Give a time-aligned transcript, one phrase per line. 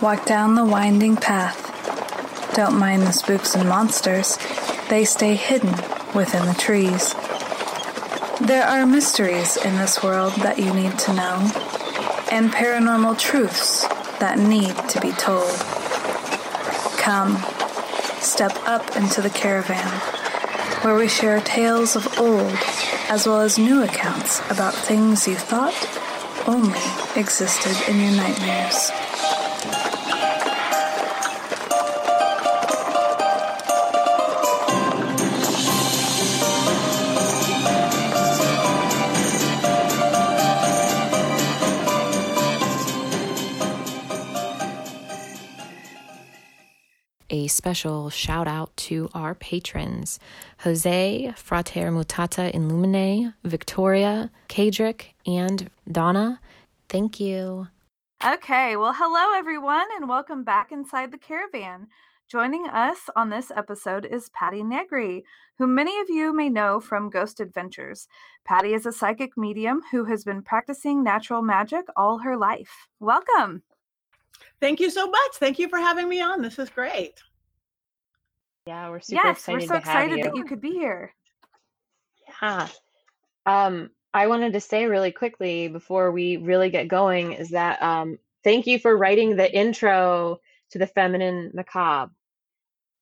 [0.00, 1.66] walk down the winding path.
[2.54, 4.38] Don't mind the spooks and monsters,
[4.88, 5.72] they stay hidden
[6.14, 7.14] within the trees.
[8.40, 11.36] There are mysteries in this world that you need to know,
[12.32, 13.86] and paranormal truths
[14.18, 15.52] that need to be told.
[16.98, 17.36] Come,
[18.20, 19.86] step up into the caravan,
[20.82, 22.56] where we share tales of old
[23.10, 25.76] as well as new accounts about things you thought
[26.46, 26.80] only
[27.20, 28.90] existed in your nightmares.
[47.70, 50.18] Special shout out to our patrons
[50.62, 56.40] Jose, Frater Mutata in Lumine, Victoria, Kadrick, and Donna.
[56.88, 57.68] Thank you.
[58.26, 61.86] Okay, well, hello everyone, and welcome back inside the caravan.
[62.28, 65.22] Joining us on this episode is Patti Negri,
[65.56, 68.08] who many of you may know from Ghost Adventures.
[68.44, 72.88] Patti is a psychic medium who has been practicing natural magic all her life.
[72.98, 73.62] Welcome.
[74.60, 75.34] Thank you so much.
[75.34, 76.42] Thank you for having me on.
[76.42, 77.22] This is great.
[78.70, 79.60] Yeah, we're super yes, excited.
[79.62, 80.24] we're so excited you.
[80.24, 81.12] that you could be here.
[82.40, 82.68] Yeah.
[83.44, 88.16] Um, I wanted to say really quickly before we really get going is that um,
[88.44, 90.40] thank you for writing the intro
[90.70, 92.12] to the feminine macabre.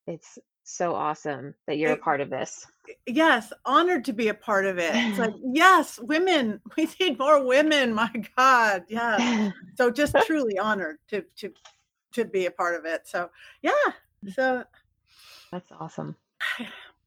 [0.07, 2.67] It's so awesome that you're a part of this.
[3.07, 4.93] Yes, honored to be a part of it.
[4.95, 7.93] It's like, yes, women, we need more women.
[7.93, 8.85] My God.
[8.89, 9.51] Yeah.
[9.77, 11.53] So just truly honored to to
[12.13, 13.07] to be a part of it.
[13.07, 13.29] So
[13.61, 13.93] yeah.
[14.35, 14.65] So
[15.53, 16.17] that's awesome.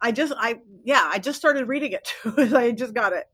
[0.02, 2.56] I just I yeah, I just started reading it too.
[2.56, 3.28] I just got it.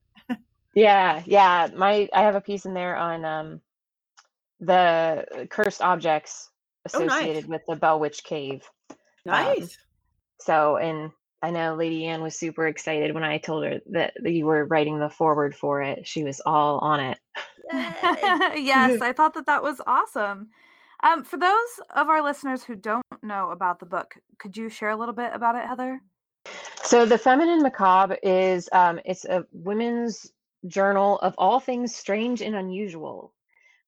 [0.76, 1.70] yeah, yeah.
[1.76, 3.62] My I have a piece in there on um
[4.60, 6.50] the cursed objects
[6.86, 7.48] associated oh, nice.
[7.48, 8.64] with the Bell Witch Cave.
[9.26, 9.62] Nice.
[9.62, 9.70] Um,
[10.40, 11.12] so and
[11.42, 15.00] I know Lady Ann was super excited when I told her that you were writing
[15.00, 16.08] the forward for it.
[16.08, 17.20] She was all on it.
[17.74, 20.50] yes, I thought that that was awesome.
[21.04, 24.90] Um, for those of our listeners who don't know about the book, could you share
[24.90, 26.02] a little bit about it, Heather?
[26.84, 30.32] So, the Feminine Macabre is um, it's a women's
[30.68, 33.34] journal of all things strange and unusual.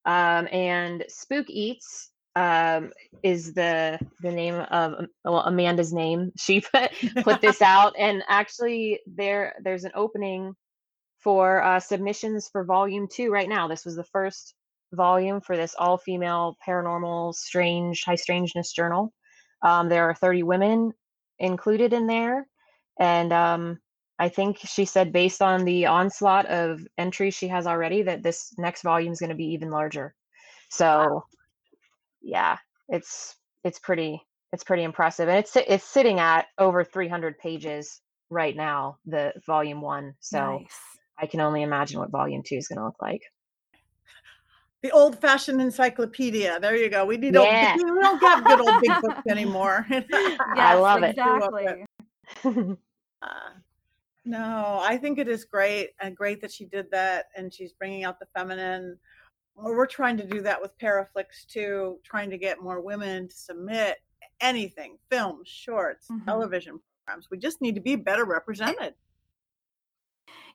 [0.05, 2.91] Um, and Spookeats um,
[3.23, 6.31] is the the name of um, well, Amanda's name.
[6.37, 6.91] She put
[7.23, 10.55] put this out, and actually there there's an opening
[11.19, 13.67] for uh, submissions for volume two right now.
[13.67, 14.53] This was the first
[14.93, 19.13] volume for this all female paranormal strange high strangeness journal.
[19.61, 20.93] Um, there are 30 women
[21.37, 22.47] included in there,
[22.99, 23.79] and um,
[24.17, 28.53] I think she said based on the onslaught of entries she has already that this
[28.57, 30.15] next volume is going to be even larger.
[30.69, 30.85] So.
[30.85, 31.23] Wow
[32.21, 32.57] yeah,
[32.87, 34.21] it's it's pretty
[34.51, 39.81] it's pretty impressive, and it's it's sitting at over 300 pages right now, the volume
[39.81, 40.13] one.
[40.19, 40.77] So nice.
[41.19, 43.21] I can only imagine what volume two is going to look like.
[44.81, 46.59] The old-fashioned encyclopedia.
[46.59, 47.05] There you go.
[47.05, 47.75] We need yeah.
[47.75, 49.85] old, we don't have good old big books anymore.
[49.89, 50.05] yes,
[50.55, 51.65] I love exactly.
[51.65, 51.85] it.
[52.45, 52.77] Exactly.
[53.21, 53.49] uh,
[54.23, 58.05] no, I think it is great and great that she did that, and she's bringing
[58.05, 58.97] out the feminine
[59.61, 63.97] we're trying to do that with Paraflix too, trying to get more women to submit
[64.41, 66.25] anything, films, shorts, mm-hmm.
[66.25, 67.29] television programs.
[67.29, 68.93] We just need to be better represented.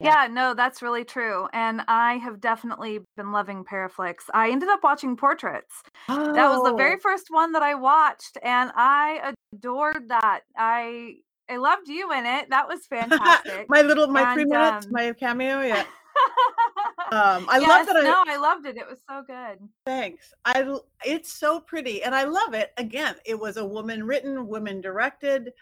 [0.00, 0.24] Yeah.
[0.24, 1.48] yeah, no, that's really true.
[1.52, 4.24] And I have definitely been loving Paraflix.
[4.32, 5.82] I ended up watching Portraits.
[6.08, 6.32] Oh.
[6.32, 7.00] That was the very oh.
[7.02, 10.40] first one that I watched, and I adored that.
[10.56, 11.16] I
[11.48, 12.48] I loved you in it.
[12.50, 13.68] That was fantastic.
[13.68, 15.84] my little my and, three minutes, um, my cameo, yeah.
[17.12, 17.96] um, I yes, love that.
[17.96, 18.76] I, no, I loved it.
[18.76, 19.58] It was so good.
[19.84, 20.32] Thanks.
[20.44, 22.72] I it's so pretty, and I love it.
[22.76, 25.52] Again, it was a woman written, woman directed,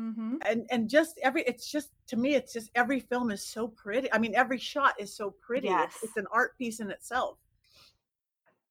[0.00, 0.36] mm-hmm.
[0.46, 1.42] and and just every.
[1.42, 4.12] It's just to me, it's just every film is so pretty.
[4.12, 5.68] I mean, every shot is so pretty.
[5.68, 5.92] Yes.
[5.96, 7.38] It's, it's an art piece in itself.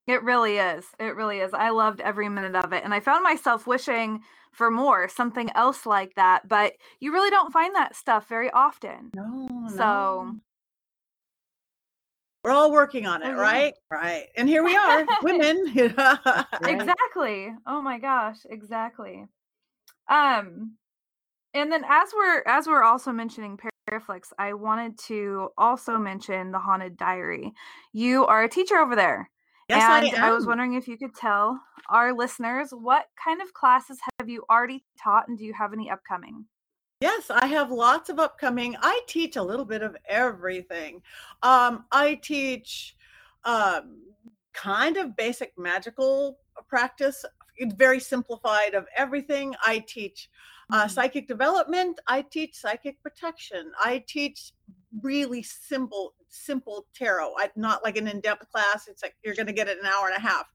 [0.10, 0.86] It really is.
[1.00, 1.54] It really is.
[1.54, 2.84] I loved every minute of it.
[2.84, 4.22] And I found myself wishing
[4.52, 6.48] for more, something else like that.
[6.48, 9.12] But you really don't find that stuff very often.
[9.14, 9.68] No.
[9.70, 10.36] So no.
[12.44, 13.40] We're all working on it, mm-hmm.
[13.40, 13.74] right?
[13.92, 14.28] Right.
[14.36, 15.72] And here we are, women.
[15.76, 17.54] exactly.
[17.68, 19.26] Oh my gosh, exactly.
[20.10, 20.76] Um
[21.54, 23.60] and then as we're as we're also mentioning
[23.90, 27.54] Paraflix, I wanted to also mention the Haunted Diary.
[27.94, 29.30] You are a teacher over there.
[29.68, 31.60] Yes, and I, I was wondering if you could tell
[31.90, 35.92] our listeners what kind of classes have you already taught and do you have any
[35.92, 36.46] upcoming?
[37.02, 38.76] Yes, I have lots of upcoming.
[38.82, 41.02] I teach a little bit of everything.
[41.44, 42.96] Um, I teach
[43.46, 44.02] um,
[44.54, 47.24] kind of basic magical practice
[47.58, 50.30] it's very simplified of everything i teach
[50.72, 50.90] uh, Mhm.
[50.90, 53.72] psychic development i teach psychic protection.
[53.84, 54.54] I teach
[55.02, 57.34] really simple simple tarot.
[57.38, 58.88] I not like an in-depth class.
[58.88, 60.48] It's like you're going to get it an hour and a half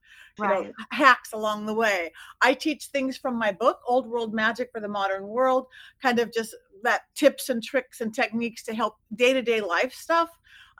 [0.42, 0.74] you know Right.
[0.90, 2.12] hacks along the way.
[2.42, 5.66] I teach things from my book old world magic for the modern world
[6.02, 10.30] kind of just that tips and tricks and techniques to help day-to-day life stuff.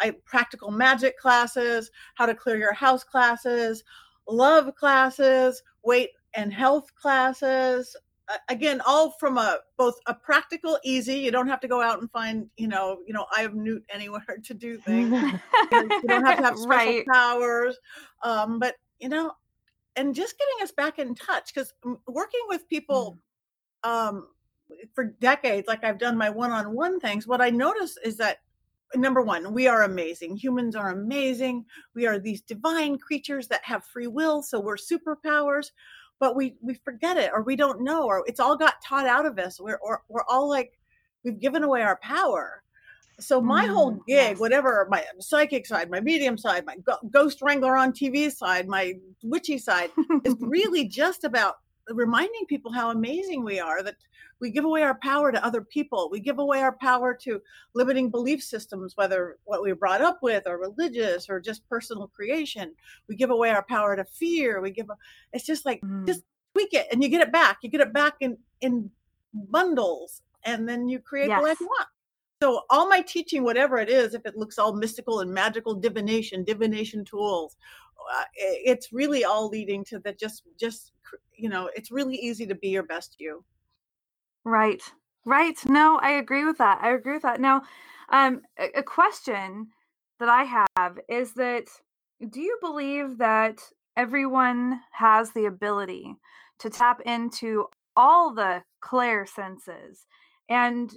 [0.01, 3.83] I practical magic classes how to clear your house classes
[4.29, 7.97] love classes weight and health classes
[8.49, 12.11] again all from a both a practical easy you don't have to go out and
[12.11, 15.13] find you know you know i have newt anywhere to do things.
[15.73, 17.07] You don't have to have special right.
[17.07, 17.77] powers.
[18.23, 19.33] Um, but you know
[19.97, 21.73] and just getting us back in touch because
[22.07, 23.19] working with people
[23.83, 24.29] um,
[24.95, 28.39] for decades like i've done my one-on-one things what i notice is that
[28.97, 30.37] number one we are amazing.
[30.37, 31.65] Humans are amazing.
[31.95, 35.71] We are these divine creatures that have free will so we're superpowers
[36.25, 39.27] but we we forget it or we don't know or it's all got taught out
[39.27, 39.61] of us.
[39.61, 40.73] We're or, we're all like
[41.23, 42.63] we've given away our power.
[43.21, 44.41] So my whole Mm, gig yes.
[44.41, 46.77] whatever my psychic side my medium side my
[47.11, 49.91] ghost wrangler on tv side my witchy side
[50.25, 51.57] is really just about
[51.89, 53.97] reminding people how amazing we are that
[54.41, 56.09] we give away our power to other people.
[56.11, 57.41] We give away our power to
[57.75, 62.09] limiting belief systems whether what we were brought up with or religious or just personal
[62.09, 62.75] creation.
[63.09, 64.61] We give away our power to fear.
[64.61, 64.91] We give
[65.33, 66.07] it's just like Mm.
[66.07, 66.23] just
[66.55, 67.59] tweak it and you get it back.
[67.63, 68.91] You get it back in in
[69.33, 71.89] bundles and then you create the life you want.
[72.43, 76.45] So all my teaching whatever it is if it looks all mystical and magical divination
[76.45, 77.57] divination tools
[78.35, 80.93] it's really all leading to that just just
[81.35, 83.45] you know it's really easy to be your best you
[84.45, 84.83] Right.
[85.25, 85.57] Right.
[85.65, 86.81] No, I agree with that.
[86.83, 87.41] I agree with that.
[87.41, 87.63] Now,
[88.11, 89.69] um, a, a question
[90.21, 91.69] that I have is that
[92.31, 93.61] do you believe that
[93.97, 96.15] everyone has the ability
[96.59, 97.67] to tap into
[97.97, 100.07] all the clair senses?
[100.49, 100.95] And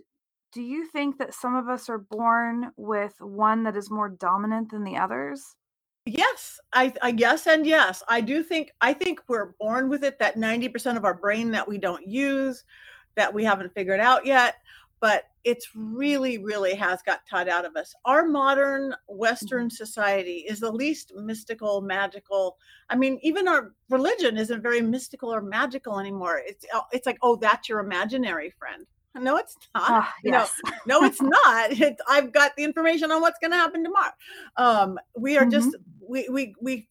[0.51, 4.71] do you think that some of us are born with one that is more dominant
[4.71, 5.55] than the others?
[6.07, 10.19] Yes I, I yes and yes i do think i think we're born with it
[10.19, 12.63] that 90% of our brain that we don't use
[13.15, 14.55] that we haven't figured out yet
[14.99, 17.93] but it's really really has got taught out of us.
[18.05, 19.17] Our modern mm-hmm.
[19.17, 22.57] western society is the least mystical magical
[22.89, 26.41] i mean even our religion isn't very mystical or magical anymore.
[26.45, 28.85] It's uh, it's like oh that's your imaginary friend
[29.17, 29.89] no it's not.
[30.23, 30.53] Know, yes.
[30.85, 31.71] no it's not.
[31.71, 34.11] It, i've got the information on what's going to happen tomorrow.
[34.57, 35.75] Um, we are just
[36.07, 36.87] we, we we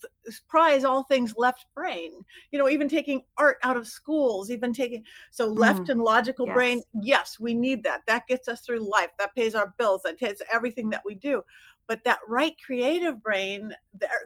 [0.48, 2.12] prize all things left brain
[2.50, 6.82] you know even taking art out of schools even taking so left and logical brain
[7.02, 7.38] yes.
[7.40, 8.02] we need that.
[8.06, 9.10] That gets us through life.
[9.18, 10.02] That pays our bills.
[10.04, 11.42] That takes everything that we do.
[11.86, 13.72] But that right creative brain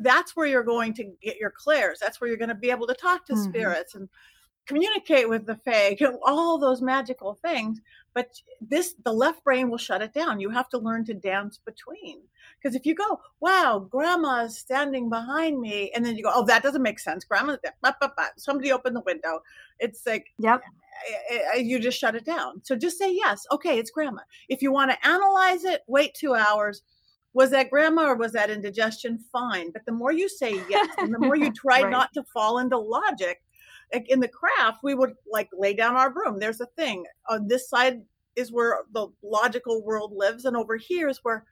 [0.00, 1.98] that's where you're going to get your clairs.
[2.00, 3.44] That's where you're going to be able to talk to Mhm.
[3.44, 4.08] spirits and
[4.70, 7.80] communicate with the fae all those magical things
[8.14, 8.28] but
[8.60, 12.18] this the left brain will shut it down you have to learn to dance between
[12.56, 16.62] because if you go wow grandma's standing behind me and then you go oh that
[16.62, 17.74] doesn't make sense grandma's there.
[17.82, 18.28] Bah, bah, bah.
[18.36, 19.40] somebody opened the window
[19.78, 20.60] it's like Yep.
[21.32, 24.62] I- I- you just shut it down so just say yes okay it's grandma if
[24.62, 26.82] you want to analyze it wait two hours
[27.32, 31.14] was that grandma or was that indigestion fine but the more you say yes and
[31.14, 31.90] the more you try Right.
[31.90, 33.40] not to fall into logic
[33.92, 37.48] like in the craft we would like lay down our broom there's a thing on
[37.48, 38.02] this side
[38.36, 41.44] is where the logical world lives and over here is where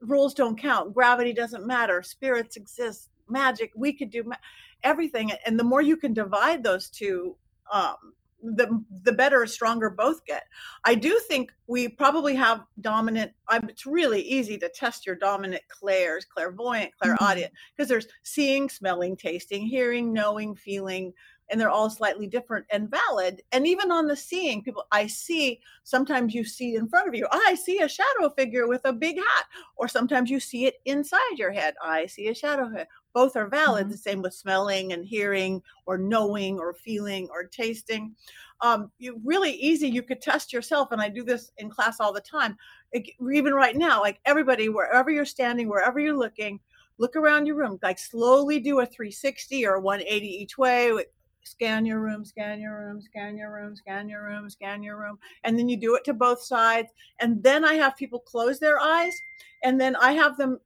[0.00, 0.94] rules don't count.
[0.94, 2.02] Gravity doesn't matter.
[2.02, 3.10] Spirits exist.
[3.28, 4.36] Magic we could do ma-
[4.82, 5.32] everything.
[5.44, 7.36] And the more you can divide those two
[7.72, 7.96] um
[8.42, 10.44] the the better stronger both get.
[10.84, 15.62] I do think we probably have dominant I'm, it's really easy to test your dominant
[15.68, 21.12] clairs clairvoyant clairaudient because there's seeing smelling tasting hearing knowing feeling
[21.50, 23.42] and they're all slightly different and valid.
[23.52, 27.26] And even on the seeing people i see sometimes you see in front of you
[27.32, 29.46] i see a shadow figure with a big hat.
[29.76, 33.48] Or sometimes you see it inside your head i see a shadow head both are
[33.48, 33.90] valid Mhm.
[33.90, 38.14] the same with smelling and hearing or knowing or feeling or tasting.
[38.60, 42.12] Um, you really easy you could test yourself and i do this in class all
[42.12, 42.56] the time.
[42.94, 46.60] Like, even right now like everybody wherever you're standing wherever you're looking
[46.98, 50.92] look around your room like slowly do a 360 or 180 each way
[51.42, 55.18] scan your room scan your room scan your room scan your room scan your room
[55.44, 56.88] and then you do it to both sides
[57.20, 59.14] and then i have people close their eyes
[59.62, 60.58] and then i have them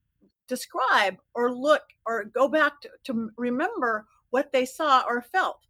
[0.48, 5.60] describe or look or go back to, to remember what they saw or felt.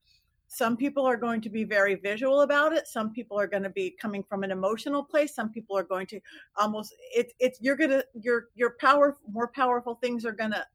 [0.48, 3.70] Some people are going to be very visual about it some people are going to
[3.70, 6.20] be coming from an emotional place some people are going to
[6.56, 10.66] almost it, it's you're gonna your your power more powerful things are gonna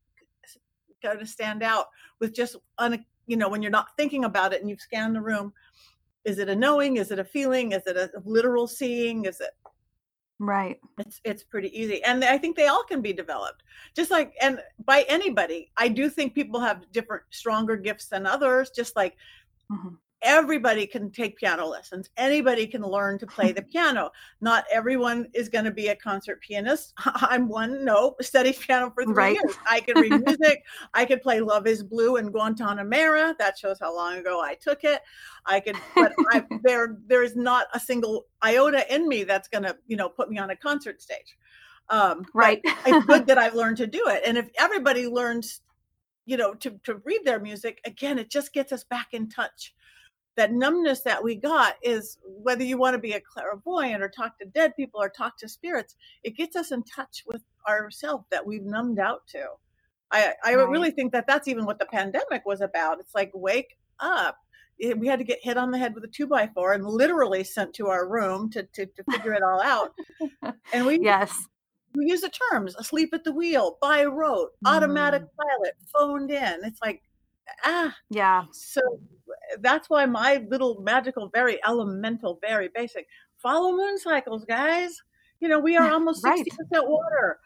[1.03, 1.85] going to stand out
[2.19, 5.21] with just un, you know when you're not thinking about it and you've scanned the
[5.21, 5.53] room
[6.27, 6.97] is it a knowing?
[6.97, 7.71] Is it a feeling?
[7.71, 9.23] Is it a literal seeing?
[9.23, 9.51] Is it
[10.39, 10.77] right.
[10.99, 12.03] It's it's pretty easy.
[12.03, 13.63] And i think they all can be developed.
[13.95, 18.69] Just like and by anybody i do think people have different stronger gifts than others
[18.69, 19.15] just like
[19.71, 22.09] mm-hmm everybody can take piano lessons.
[22.17, 24.11] Anybody can learn to play the piano.
[24.41, 26.93] Not everyone is going to be a concert pianist.
[27.05, 29.33] I'm one no studied piano for three right.
[29.33, 29.55] years.
[29.69, 30.63] I can read music.
[30.93, 33.37] I could play love is blue and guantanamera.
[33.37, 35.01] That shows how long ago i took it.
[35.45, 39.63] I could but I, there there is not a single iota in me that's going
[39.63, 41.37] to you know put me on a concert stage.
[41.89, 42.59] Um, right.
[42.85, 44.23] it's good that i've learned to do it.
[44.25, 45.61] And if everybody learns
[46.25, 49.73] you know to, to read their music again it just gets us back in touch
[50.37, 54.37] that numbness that we got is whether you want to be a clairvoyant or talk
[54.37, 58.45] to dead people or talk to spirits, it gets us in touch with ourself that
[58.45, 59.45] we've numbed out to.
[60.11, 60.69] I, I right.
[60.69, 62.99] really think that that's even what the pandemic was about.
[62.99, 64.37] It's like, wake up.
[64.79, 67.43] We had to get hit on the head with a two by four and literally
[67.43, 69.93] sent to our room to, to, to figure it all out.
[70.73, 71.33] And we, yes,
[71.95, 75.29] we use the terms asleep at the wheel, by rote, automatic mm.
[75.39, 76.59] pilot, phoned in.
[76.63, 77.01] It's like,
[77.63, 78.45] ah, yeah.
[78.51, 78.81] So
[79.59, 85.01] that's why my little magical, very elemental, very basic follow moon cycles, guys.
[85.39, 86.47] You know, we are almost 60%
[86.87, 87.39] water.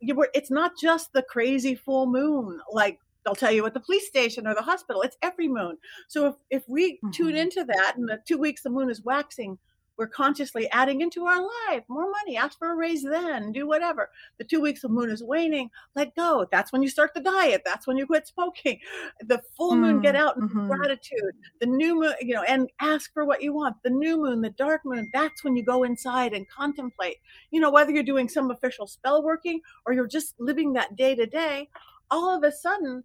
[0.00, 4.46] It's not just the crazy full moon, like they'll tell you at the police station
[4.46, 5.02] or the hospital.
[5.02, 5.76] It's every moon.
[6.06, 7.10] So if, if we mm-hmm.
[7.10, 9.58] tune into that and the two weeks the moon is waxing,
[9.98, 14.08] we're consciously adding into our life more money ask for a raise then do whatever.
[14.38, 16.46] The two weeks of moon is waning let go.
[16.50, 17.62] That's when you start the diet.
[17.64, 18.78] That's when you quit smoking.
[19.26, 20.68] The full moon get mm, out in mm-hmm.
[20.68, 21.32] gratitude.
[21.60, 23.76] The new moon you know and ask for what you want.
[23.82, 27.16] The new moon the dark moon that's when you go inside and contemplate.
[27.50, 31.14] You know whether you're doing some official spell working or you're just living that day
[31.14, 31.68] to day
[32.10, 33.04] all of a sudden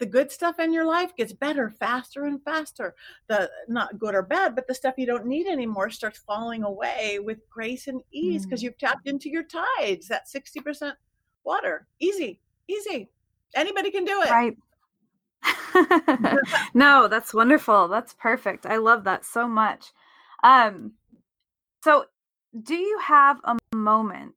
[0.00, 2.94] the good stuff in your life gets better faster and faster.
[3.28, 7.18] The not good or bad, but the stuff you don't need anymore starts falling away
[7.22, 8.64] with grace and ease because mm.
[8.64, 10.94] you've tapped into your tides, that 60%
[11.44, 11.86] water.
[12.00, 13.10] Easy, easy.
[13.54, 14.30] Anybody can do it.
[14.30, 14.56] Right.
[16.74, 17.86] no, that's wonderful.
[17.88, 18.64] That's perfect.
[18.64, 19.92] I love that so much.
[20.42, 20.92] Um
[21.84, 22.06] so
[22.62, 24.34] do you have a moment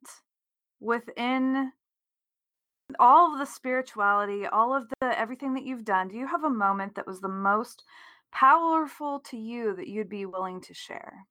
[0.81, 1.71] within
[2.99, 6.49] all of the spirituality, all of the everything that you've done, do you have a
[6.49, 7.83] moment that was the most
[8.31, 11.27] powerful to you that you'd be willing to share?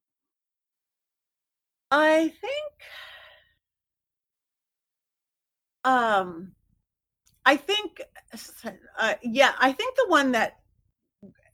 [1.90, 2.72] I think
[5.84, 6.52] um
[7.44, 8.00] I think
[8.98, 10.61] uh, yeah, I think the one that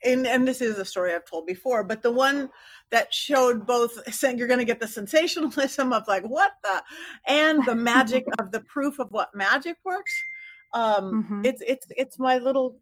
[0.05, 2.51] and and this is a story I've told before, but the one
[2.91, 6.83] that showed both saying you're going to get the sensationalism of like what the
[7.27, 10.13] and the magic of the proof of what magic works.
[10.75, 11.43] Um, mm-hmm.
[11.45, 12.77] It's it's it's my little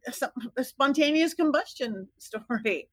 [0.62, 2.88] spontaneous combustion story.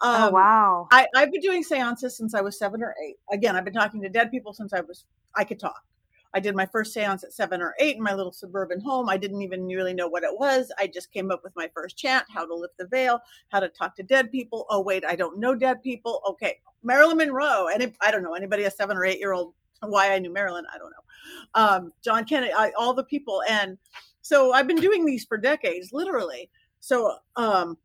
[0.00, 0.88] Oh, um, oh wow!
[0.90, 3.16] I, I've been doing seances since I was seven or eight.
[3.32, 5.04] Again, I've been talking to dead people since I was
[5.36, 5.82] I could talk.
[6.34, 9.08] I did my first seance at seven or eight in my little suburban home.
[9.08, 10.72] I didn't even really know what it was.
[10.78, 13.20] I just came up with my first chant, how to lift the veil,
[13.50, 14.66] how to talk to dead people.
[14.70, 16.22] Oh, wait, I don't know dead people.
[16.26, 16.58] Okay.
[16.82, 17.68] Marilyn Monroe.
[17.72, 20.64] And I don't know anybody, a seven or eight year old, why I knew Marilyn,
[20.72, 20.96] I don't know.
[21.54, 23.42] Um, John Kennedy, I, all the people.
[23.48, 23.76] And
[24.22, 26.48] so I've been doing these for decades, literally.
[26.80, 27.76] So, um,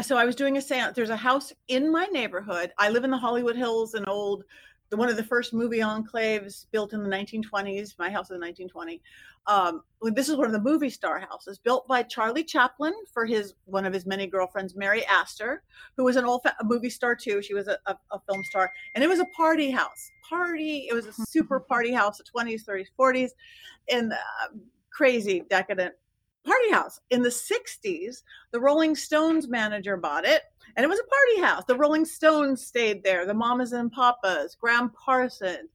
[0.00, 0.94] so I was doing a seance.
[0.96, 2.72] There's a house in my neighborhood.
[2.78, 4.44] I live in the Hollywood Hills, an old
[4.96, 7.98] one of the first movie enclaves built in the 1920s.
[7.98, 9.00] My house is 1920.
[9.46, 13.54] Um, this is one of the movie star houses built by Charlie Chaplin for his
[13.64, 15.62] one of his many girlfriends, Mary Astor,
[15.96, 17.42] who was an old fa- movie star too.
[17.42, 20.10] She was a, a, a, film star, and it was a party house.
[20.28, 20.86] Party.
[20.88, 23.30] It was a super party house, the 20s, 30s, 40s,
[23.90, 24.16] and uh,
[24.92, 25.94] crazy decadent
[26.44, 27.00] party house.
[27.10, 30.42] In the 60s, the Rolling Stones manager bought it
[30.76, 31.64] and it was a party house.
[31.66, 35.70] The Rolling Stones stayed there, the Mamas and Papas, Gram Parsons.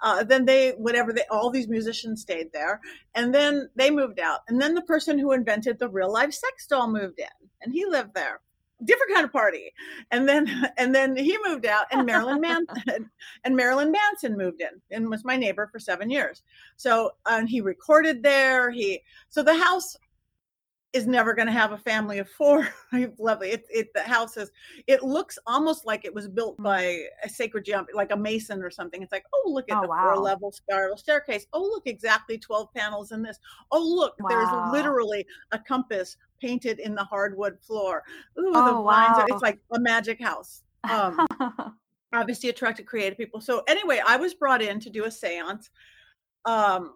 [0.00, 2.80] Uh, then they, whatever they, all these musicians stayed there,
[3.16, 4.40] and then they moved out.
[4.48, 7.84] And then the person who invented the real life sex doll moved in, and he
[7.84, 8.40] lived there.
[8.84, 9.72] Different kind of party.
[10.12, 13.10] And then, and then he moved out, and Marilyn Manson
[13.44, 16.44] and Marilyn Manson moved in, and was my neighbor for seven years.
[16.76, 18.70] So, and he recorded there.
[18.70, 19.96] He, so the house
[20.94, 22.68] is never going to have a family of four.
[23.18, 23.50] Lovely.
[23.50, 24.50] It, it the house is.
[24.86, 26.64] It looks almost like it was built mm.
[26.64, 29.02] by a sacred geometry, like a mason or something.
[29.02, 30.14] It's like, oh, look at oh, the wow.
[30.14, 31.46] four level spiral staircase.
[31.52, 33.38] Oh, look, exactly twelve panels in this.
[33.70, 34.28] Oh, look, wow.
[34.28, 38.02] there's literally a compass painted in the hardwood floor.
[38.38, 39.18] Ooh, oh, the blinds.
[39.18, 39.24] Wow.
[39.24, 40.62] Are, it's like a magic house.
[40.88, 41.26] Um,
[42.12, 43.40] obviously attracted creative people.
[43.40, 45.68] So anyway, I was brought in to do a séance.
[46.44, 46.94] Um,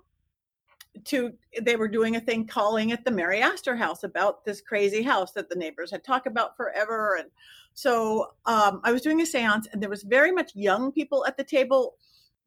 [1.05, 1.33] to
[1.63, 5.33] they were doing a thing calling it the Mary Astor house about this crazy house
[5.33, 7.17] that the neighbors had talked about forever.
[7.17, 7.31] And
[7.75, 11.37] so um, I was doing a seance, and there was very much young people at
[11.37, 11.95] the table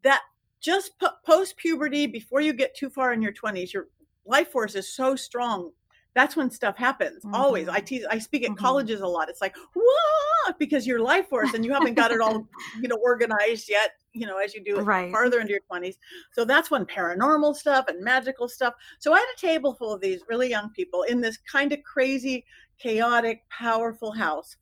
[0.04, 0.22] that
[0.62, 0.92] just
[1.25, 3.88] post puberty, before you get too far in your 20s, your
[4.25, 5.72] life force is so strong
[6.16, 7.36] that's when stuff happens mm-hmm.
[7.36, 8.64] always i tease i speak at mm-hmm.
[8.64, 12.22] colleges a lot it's like what because you're life force and you haven't got it
[12.22, 12.48] all
[12.82, 15.12] you know organized yet you know as you do right.
[15.12, 15.98] farther into your 20s
[16.32, 20.02] so that's when paranormal stuff and magical stuff so i had a table full of
[20.02, 22.44] these really young people in this kind of crazy
[22.80, 24.56] chaotic powerful house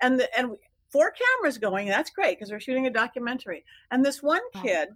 [0.00, 0.52] and the, and
[0.90, 4.88] four cameras going that's great because we're shooting a documentary and this one kid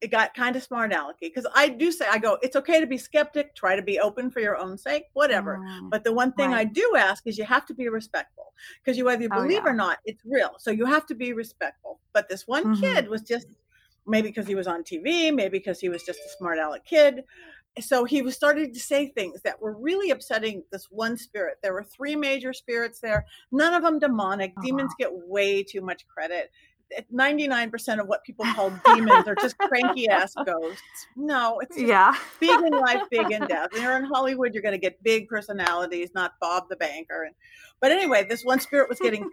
[0.00, 2.86] it got kind of smart alecky because I do say I go, it's okay to
[2.86, 5.58] be skeptic, try to be open for your own sake, whatever.
[5.58, 6.60] Mm, but the one thing right.
[6.60, 8.52] I do ask is you have to be respectful
[8.82, 9.72] because you whether you oh, believe oh, yeah.
[9.72, 10.52] or not, it's real.
[10.58, 11.98] So you have to be respectful.
[12.12, 12.80] But this one mm-hmm.
[12.80, 13.48] kid was just
[14.06, 17.24] maybe because he was on TV, maybe because he was just a smart aleck kid.
[17.80, 21.58] So he was starting to say things that were really upsetting this one spirit.
[21.62, 24.52] There were three major spirits there, none of them demonic.
[24.56, 24.66] Uh-huh.
[24.66, 26.50] Demons get way too much credit.
[26.96, 31.06] Eh, 99% of what people call demons are just cranky ass ghosts.
[31.16, 32.14] No, it's yeah.
[32.40, 33.68] big in life, big in death.
[33.72, 37.30] When you're in Hollywood, you're going to get big personalities, not Bob the banker.
[37.80, 39.28] But anyway, this one spirit was getting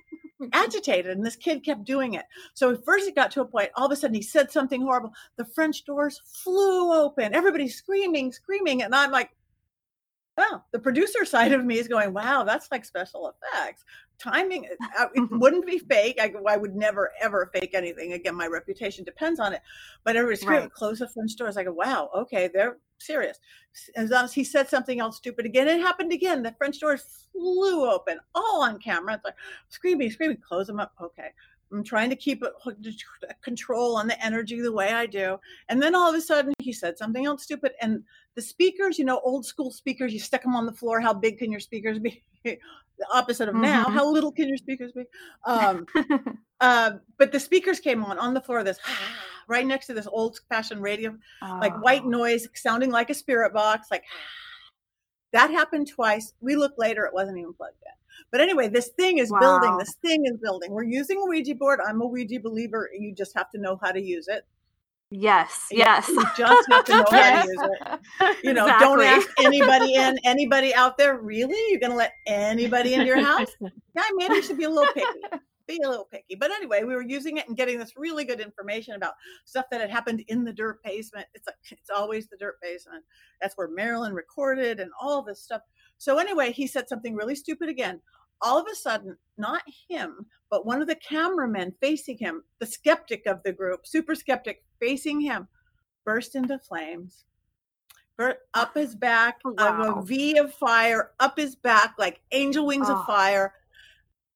[0.53, 2.25] agitated and this kid kept doing it.
[2.53, 4.81] So at first it got to a point, all of a sudden he said something
[4.81, 5.13] horrible.
[5.37, 7.33] The French doors flew open.
[7.33, 8.83] Everybody's screaming, screaming.
[8.83, 9.31] And I'm like,
[10.37, 13.85] well, the producer side of me is going, wow, that's like special effects.
[14.17, 14.67] Timing
[14.99, 18.13] uh, it wouldn't be fake I, I, would never ever fake anything.
[18.13, 19.61] Again my reputation depends on it.
[20.03, 20.71] But everybody's right.
[20.71, 21.57] close the French doors.
[21.57, 23.39] I go wow okay they're serious.
[23.97, 26.43] As long as he said something else stupid again it happened again.
[26.43, 29.15] The french doors flew open all on camera.
[29.15, 29.35] It's like
[29.67, 30.93] screaming screaming close them up.
[31.01, 31.31] Okay
[31.71, 32.43] I'm trying to keep
[33.41, 35.37] control on the energy the way I do.
[35.69, 37.73] And then all of a sudden he said something else stupid.
[37.81, 38.03] And
[38.35, 40.99] the speakers, you know, old school speakers, you stick them on the floor.
[41.01, 42.23] How big can your speakers be?
[42.97, 43.63] the opposite of mm-hmm.
[43.63, 43.89] now.
[43.89, 45.03] How little can your speakers be?
[45.45, 45.85] Um,
[46.61, 48.79] uh, but the speakers came on on the floor this,
[49.47, 51.57] right next to this old fashioned radio, oh.
[51.61, 52.09] like white oh.
[52.09, 53.87] noise sounding like a spirit box.
[53.91, 54.03] Like
[55.35, 56.33] that happened twice.
[56.39, 57.91] We looked later, it wasn't even plugged in.
[58.31, 59.39] But anyway, this thing is wow.
[59.39, 59.77] building.
[59.77, 60.71] This thing is building.
[60.71, 61.79] We're using a Ouija board.
[61.85, 62.89] I'm a Ouija believer.
[62.97, 64.45] You just have to know how to use it.
[65.11, 66.07] Yes, yes.
[66.07, 67.99] You just have to know how to use it.
[68.43, 68.87] You know, exactly.
[68.87, 71.17] don't ask anybody in, anybody out there.
[71.17, 71.61] Really?
[71.69, 73.51] You're going to let anybody into your house?
[73.59, 75.19] Yeah, maybe you should be a little picky.
[75.67, 76.35] Be a little picky.
[76.35, 79.13] But anyway, we were using it and getting this really good information about
[79.45, 81.27] stuff that had happened in the dirt basement.
[81.33, 83.03] It's like it's always the dirt basement.
[83.41, 85.61] That's where Marilyn recorded and all this stuff.
[85.97, 88.01] So anyway, he said something really stupid again
[88.41, 93.25] all of a sudden, not him, but one of the cameramen facing him, the skeptic
[93.25, 95.47] of the group, super skeptic facing him,
[96.05, 97.25] burst into flames.
[98.53, 99.95] Up his back, wow.
[99.97, 102.93] a V of fire, up his back, like angel wings oh.
[102.93, 103.05] of ah.
[103.05, 103.53] fire.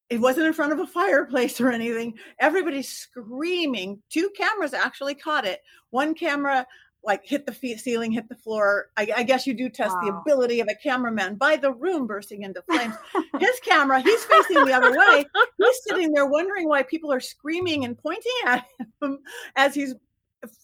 [0.10, 2.18] It wasn't in front of a fireplace or anything.
[2.40, 4.02] Everybody's screaming.
[4.10, 5.62] Two cameras actually caught it.
[5.92, 6.66] One camera
[7.04, 8.90] like hit the ceiling, hit the floor.
[8.98, 10.02] I, I guess you do test wow.
[10.02, 12.96] the ability of a cameraman by the room bursting into flames.
[13.40, 15.26] His camera, he's facing the other way.
[15.58, 18.66] He's sitting there wondering why people are screaming and pointing at
[19.02, 19.20] him
[19.56, 19.96] as he's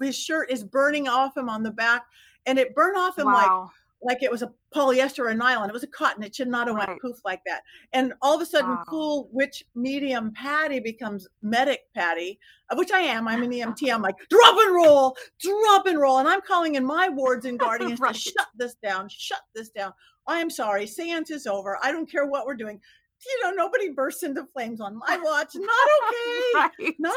[0.02, 2.06] his shirt is burning off him on the back,
[2.46, 3.34] and it burned off him wow.
[3.64, 3.72] like
[4.06, 5.70] like it was a polyester or nylon.
[5.70, 6.24] It was a cotton.
[6.24, 6.88] It should not have right.
[6.88, 7.62] went poof like that.
[7.92, 8.84] And all of a sudden, wow.
[8.88, 12.40] cool which medium Patti becomes medic Patti,
[12.76, 13.28] which I am.
[13.28, 13.92] I'm an EMT.
[13.94, 17.60] I'm like drop and roll, drop and roll, and I'm calling in my wards and
[17.66, 18.14] guardians right.
[18.14, 19.92] to shut this down, shut this down.
[20.28, 20.88] I am sorry.
[20.88, 21.78] Seance is over.
[21.84, 22.80] I don't care what we're doing.
[23.26, 25.50] You know, nobody bursts into flames on my watch.
[25.56, 25.70] Not
[26.04, 26.52] okay.
[26.56, 26.96] right.
[27.00, 27.16] Not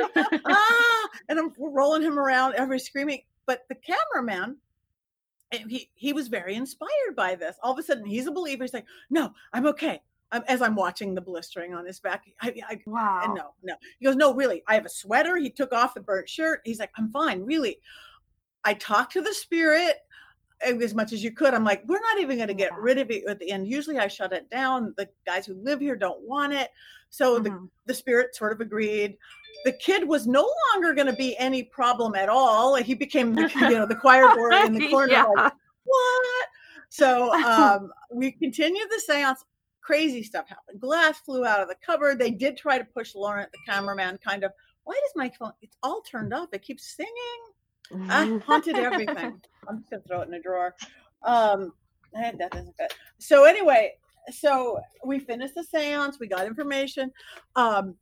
[0.00, 0.38] okay.
[0.44, 3.22] ah, and I'm rolling him around, every screaming.
[3.46, 4.58] But the cameraman
[5.52, 7.56] and he he was very inspired by this.
[7.62, 8.64] All of a sudden, he's a believer.
[8.64, 12.54] He's like, "No, I'm okay." Um, as I'm watching the blistering on his back, I,
[12.68, 13.22] I, wow.
[13.24, 13.74] And no, no.
[13.98, 14.62] He goes, "No, really.
[14.66, 16.60] I have a sweater." He took off the burnt shirt.
[16.64, 17.80] He's like, "I'm fine, really."
[18.64, 19.96] I talked to the spirit
[20.62, 21.54] as much as you could.
[21.54, 23.68] I'm like, we're not even going to get rid of it at the end.
[23.68, 24.94] Usually I shut it down.
[24.96, 26.70] The guys who live here don't want it.
[27.10, 27.44] So mm-hmm.
[27.44, 29.16] the, the spirit sort of agreed.
[29.64, 32.76] The kid was no longer going to be any problem at all.
[32.76, 35.12] He became, the, you know, the choir boy in the corner.
[35.12, 35.24] yeah.
[35.24, 35.52] Like,
[35.84, 36.48] what?
[36.90, 39.44] So um, we continued the seance.
[39.80, 40.80] Crazy stuff happened.
[40.80, 42.18] Glass flew out of the cupboard.
[42.18, 44.52] They did try to push Laurent, the cameraman, kind of.
[44.84, 45.52] Why does my phone?
[45.62, 46.48] It's all turned off.
[46.52, 47.12] It keeps singing.
[48.08, 49.40] I haunted everything.
[49.68, 50.74] I'm just gonna throw it in a drawer.
[51.22, 51.72] Um,
[52.12, 52.90] that isn't good.
[53.18, 53.94] So anyway,
[54.30, 56.18] so we finished the seance.
[56.18, 57.12] We got information.
[57.56, 57.94] Um,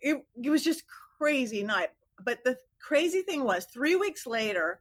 [0.00, 0.84] it, it was just
[1.18, 1.88] crazy night.
[2.24, 4.80] But the crazy thing was, three weeks later,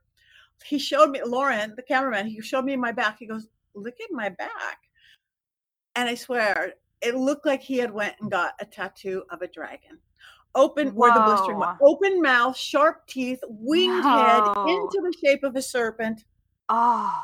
[0.65, 2.27] he showed me Laurent, the cameraman.
[2.27, 3.17] He showed me my back.
[3.19, 4.79] He goes, "Look at my back,"
[5.95, 9.47] and I swear it looked like he had went and got a tattoo of a
[9.47, 9.99] dragon.
[10.55, 11.77] Open where the blistering was.
[11.81, 16.25] Open mouth, sharp teeth, winged head into the shape of a serpent.
[16.69, 17.21] Oh.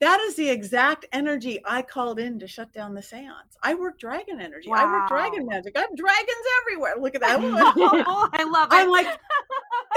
[0.00, 3.56] That is the exact energy I called in to shut down the seance.
[3.62, 4.68] I work dragon energy.
[4.68, 4.78] Wow.
[4.78, 5.76] I work dragon magic.
[5.76, 6.94] I have dragons everywhere.
[6.98, 7.38] Look at that.
[7.40, 8.74] oh, I love it.
[8.74, 9.06] I'm like,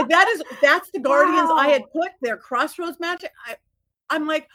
[0.08, 1.58] that is that's the guardians wow.
[1.58, 3.32] I had put their crossroads magic.
[3.48, 3.56] I
[4.12, 4.48] I'm like,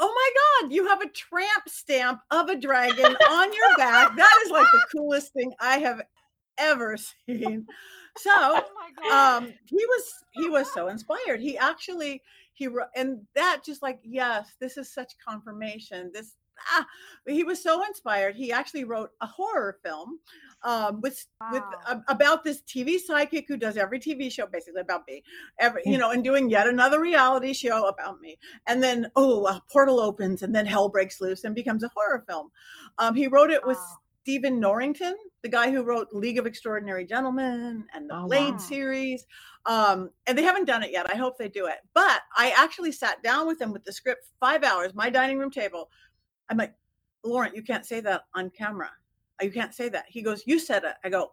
[0.00, 4.16] oh my god, you have a tramp stamp of a dragon on your back.
[4.16, 6.00] That is like the coolest thing I have
[6.58, 6.96] ever
[7.28, 7.66] seen.
[8.16, 11.40] So oh um he was he was so inspired.
[11.40, 12.22] He actually
[12.54, 16.36] he wrote and that just like yes this is such confirmation this
[16.72, 16.86] ah,
[17.26, 20.18] he was so inspired he actually wrote a horror film
[20.66, 21.48] um, with wow.
[21.52, 25.22] with uh, about this TV psychic who does every TV show basically about me,
[25.58, 28.36] every you know, and doing yet another reality show about me.
[28.66, 32.24] And then oh, a portal opens, and then hell breaks loose and becomes a horror
[32.28, 32.50] film.
[32.98, 33.96] Um, he wrote it with wow.
[34.26, 38.58] Stephen Norrington, the guy who wrote League of Extraordinary Gentlemen and the oh, Blade wow.
[38.58, 39.24] series.
[39.66, 41.06] Um, and they haven't done it yet.
[41.08, 41.76] I hope they do it.
[41.94, 45.52] But I actually sat down with them with the script five hours, my dining room
[45.52, 45.90] table.
[46.50, 46.74] I'm like,
[47.24, 48.90] Laurent, you can't say that on camera.
[49.40, 50.06] You can't say that.
[50.08, 50.94] He goes, You said it.
[51.04, 51.30] I go,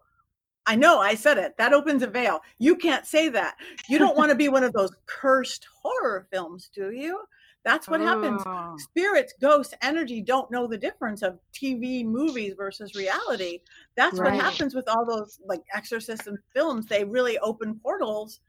[0.67, 1.57] I know I said it.
[1.57, 2.41] That opens a veil.
[2.59, 3.55] You can't say that.
[3.89, 7.21] You don't want to be one of those cursed horror films, do you?
[7.63, 8.05] That's what oh.
[8.05, 8.83] happens.
[8.83, 13.59] Spirits, ghosts, energy don't know the difference of TV movies versus reality.
[13.95, 14.33] That's right.
[14.33, 16.87] what happens with all those like exorcism films.
[16.87, 18.41] They really open portals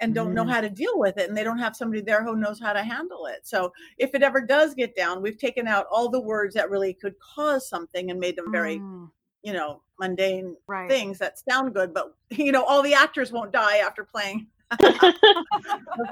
[0.00, 0.34] and don't mm.
[0.34, 2.72] know how to deal with it and they don't have somebody there who knows how
[2.72, 3.46] to handle it.
[3.46, 6.94] So if it ever does get down, we've taken out all the words that really
[6.94, 9.08] could cause something and made them very mm.
[9.42, 10.90] you know, mundane right.
[10.90, 14.46] things that sound good, but you know, all the actors won't die after playing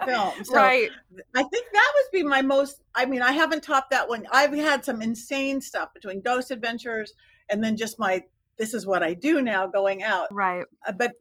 [0.06, 0.32] film.
[0.44, 0.90] So right.
[1.34, 2.80] I think that would be my most.
[2.94, 4.26] I mean, I haven't topped that one.
[4.32, 7.12] I've had some insane stuff between Ghost Adventures
[7.50, 8.22] and then just my.
[8.58, 10.26] This is what I do now, going out.
[10.30, 10.64] Right.
[10.86, 11.12] Uh, but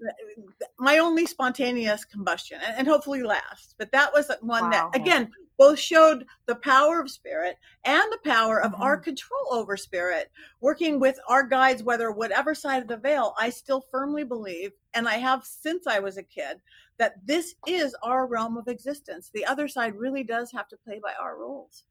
[0.77, 3.75] my only spontaneous combustion, and, and hopefully last.
[3.77, 4.69] But that was one wow.
[4.71, 8.81] that again both showed the power of spirit and the power of mm-hmm.
[8.81, 13.49] our control over spirit working with our guides whether whatever side of the veil i
[13.49, 16.57] still firmly believe and i have since i was a kid
[16.97, 20.99] that this is our realm of existence the other side really does have to play
[21.03, 21.83] by our rules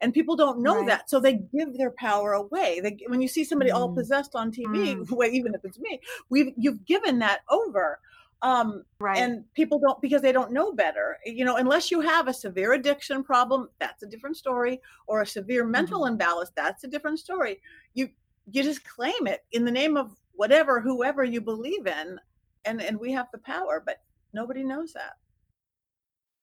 [0.00, 0.86] and people don't know right.
[0.88, 3.74] that so they give their power away they, when you see somebody mm.
[3.74, 5.10] all possessed on tv mm.
[5.10, 8.00] well, even if it's me we've you've given that over
[8.42, 9.18] um, right.
[9.18, 12.72] and people don't because they don't know better you know unless you have a severe
[12.72, 16.12] addiction problem that's a different story or a severe mental mm-hmm.
[16.12, 17.60] imbalance that's a different story
[17.94, 18.08] you
[18.50, 22.18] you just claim it in the name of whatever whoever you believe in
[22.64, 23.98] and and we have the power but
[24.32, 25.14] nobody knows that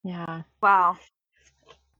[0.03, 0.97] yeah wow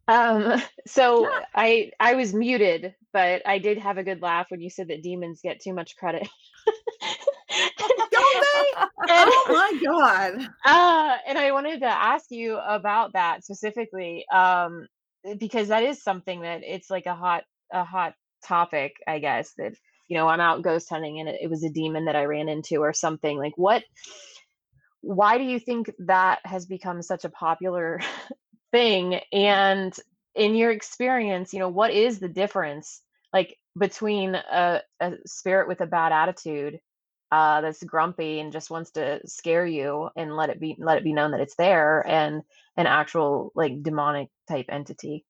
[0.08, 1.42] um so yeah.
[1.56, 5.04] i i was muted but i did have a good laugh when you said that
[5.04, 6.28] demons get too much credit
[8.20, 8.84] Don't they?
[9.10, 10.50] oh my god!
[10.66, 14.88] Uh, and I wanted to ask you about that specifically, um,
[15.38, 18.14] because that is something that it's like a hot a hot
[18.46, 19.54] topic, I guess.
[19.58, 19.74] That
[20.08, 22.50] you know, I'm out ghost hunting and it, it was a demon that I ran
[22.50, 23.38] into or something.
[23.38, 23.84] Like, what?
[25.02, 28.02] Why do you think that has become such a popular
[28.72, 29.22] thing?
[29.32, 29.96] And
[30.36, 33.02] in your experience, you know, what is the difference?
[33.34, 36.80] like between a, a spirit with a bad attitude
[37.32, 41.04] uh, that's grumpy and just wants to scare you and let it be let it
[41.04, 42.42] be known that it's there and
[42.78, 45.26] an actual like demonic type entity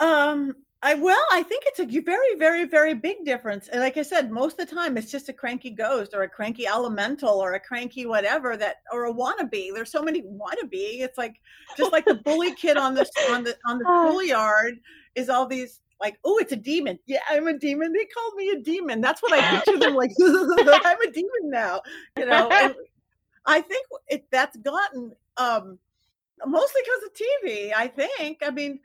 [0.00, 3.66] um I well, I think it's a very, very, very big difference.
[3.66, 6.28] And like I said, most of the time it's just a cranky ghost or a
[6.28, 9.74] cranky elemental or a cranky whatever that or a wannabe.
[9.74, 11.00] There's so many wannabe.
[11.00, 11.40] It's like
[11.76, 14.78] just like the bully kid on the on the on the schoolyard
[15.16, 16.98] is all these like, oh, it's a demon.
[17.06, 17.92] Yeah, I'm a demon.
[17.92, 19.00] They called me a demon.
[19.00, 20.10] That's what I picture them like.
[20.20, 21.80] I'm a demon now.
[22.16, 22.74] You know, and
[23.46, 25.78] I think it that's gotten um,
[26.46, 27.72] mostly because of TV.
[27.76, 28.38] I think.
[28.42, 28.80] I mean,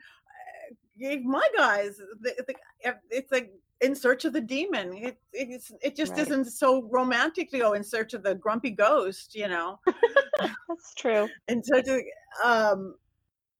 [1.02, 4.96] eh, my guys, the, the, it's like in search of the demon.
[4.96, 6.22] It it's, it just right.
[6.22, 9.34] isn't so romantic to go in search of the grumpy ghost.
[9.34, 9.78] You know,
[10.40, 11.28] that's true.
[11.48, 12.02] And so to
[12.44, 12.94] um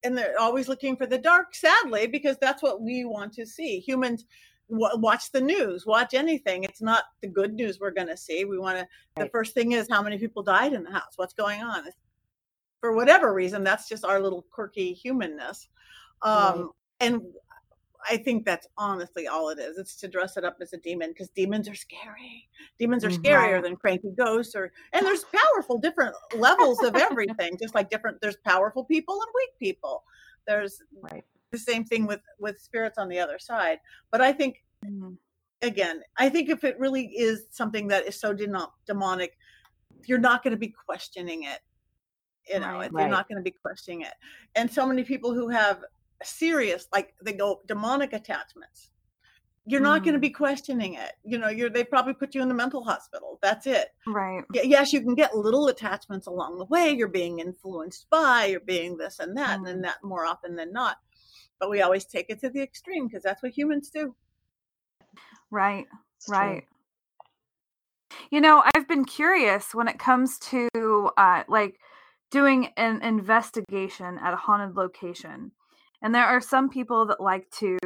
[0.05, 3.81] and they're always looking for the dark sadly because that's what we want to see.
[3.81, 4.27] Humans
[4.71, 6.65] w- watch the news watch anything.
[6.65, 8.45] It's not the good news we're going to see.
[8.45, 8.87] We want to
[9.17, 11.15] the first thing is how many people died in the house?
[11.17, 11.85] What's going on?
[12.81, 15.69] For whatever reason that's just our little quirky humanness.
[16.23, 16.69] Um, right.
[17.01, 17.23] and
[18.11, 19.79] I think that's honestly all it is.
[19.79, 22.49] It's to dress it up as a demon because demons are scary.
[22.79, 23.23] Demons are mm-hmm.
[23.23, 28.21] scarier than cranky ghosts or and there's powerful different levels of everything, just like different
[28.21, 30.05] there's powerful people and weak people.
[30.47, 31.25] there's Right.
[31.53, 33.79] the same thing with with spirits on the other side
[34.11, 35.17] but i think Mhm.
[35.63, 39.39] again i think if it really is something that is so deno- demonic
[40.05, 41.61] you're not going to be questioning it
[42.53, 42.91] you know Right.
[42.91, 43.11] you're Right.
[43.11, 44.13] not going to be questioning it
[44.55, 45.83] and so many people who have
[46.23, 48.91] serious like they go demonic attachments
[49.67, 50.23] you're not going to Mm.
[50.23, 53.67] be questioning it you know you're they probably put you in the mental hospital that's
[53.67, 54.45] it Right.
[54.53, 58.97] Yes you can get little attachments along the way you're being influenced by you're being
[58.97, 59.71] this and that Mm.
[59.71, 60.99] and that more often than not
[61.59, 64.15] but we always take it to the extreme because that's what humans do
[65.51, 65.87] Right.
[66.17, 66.37] It's true.
[66.37, 66.65] Right.
[68.31, 70.69] You know, I've been curious when it comes to
[71.17, 71.79] uh, like
[72.31, 75.53] doing an investigation at a haunted location,
[76.05, 77.79] and there are some people that like to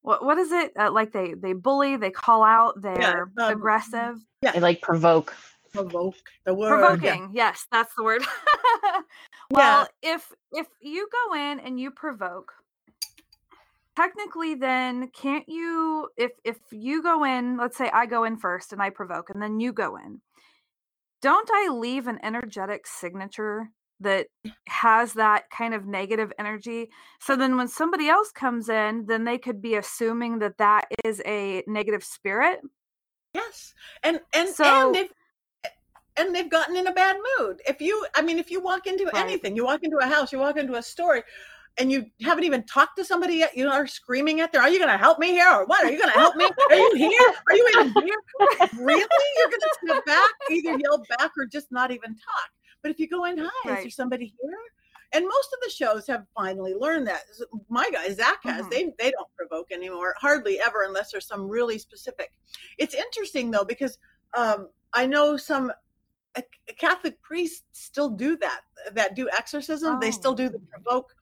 [0.00, 4.16] what what is it uh, like they they bully, they call out, they're um, aggressive,
[4.40, 5.34] They like provoke.
[5.72, 7.30] provoke the word provoking.
[7.34, 8.22] Yes, that's the word.
[9.50, 12.52] well, if if you go in and you provoke,
[13.96, 18.72] technically then can't you if if you go in, let's say I go in first
[18.72, 20.20] and I provoke and then you go in.
[21.20, 23.70] Don't I leave an energetic signature
[24.02, 24.26] that
[24.68, 26.90] has that kind of negative energy?
[27.20, 31.22] So then when somebody else comes in, then they could be assuming that that is
[31.26, 32.60] a negative spirit.
[33.34, 35.12] Yes, and and So- and they've
[36.18, 37.62] and they've gotten in a bad mood.
[37.66, 39.14] If you, I mean, if you walk into Right.
[39.14, 41.24] anything, you walk into a house, you walk into a store,
[41.78, 44.78] and you haven't even talked to somebody yet, you are screaming at them, "Are you
[44.78, 45.82] going to help me here, or what?
[45.84, 46.44] Are you going to help me?
[46.44, 47.34] Are you here?
[47.48, 48.16] Are you even here?
[48.78, 49.00] Really?
[49.38, 52.50] You're going to step back, either yell back or just not even talk."
[52.82, 54.58] But if you go in, "Hi, is there somebody here?"
[55.14, 57.22] And most of the shows have finally learned that.
[57.68, 58.64] My guy Zak has.
[58.66, 58.70] Mhm.
[58.70, 62.32] They they don't provoke anymore, hardly ever, unless there's some really specific.
[62.78, 63.98] It's interesting though because
[64.34, 65.70] um, I know some
[66.34, 66.40] uh,
[66.78, 68.62] Catholic priests still do that.
[68.92, 70.00] That do exorcism.
[70.00, 70.36] They still Oh.
[70.36, 71.14] do the provoke.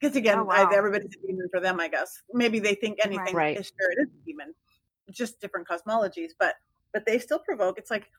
[0.00, 2.22] Because again, Oh, I, everybody's a demon for them, I guess.
[2.32, 3.58] Maybe they think anything Right.
[3.58, 4.54] is spirit is a demon.
[5.10, 6.54] Just different cosmologies, but
[6.94, 7.76] but they still provoke.
[7.78, 8.10] It's like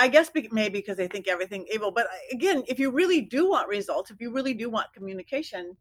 [0.00, 1.90] I guess maybe because they think everything evil.
[1.90, 5.76] But uh, again, if you really do want results, if you really do want communication,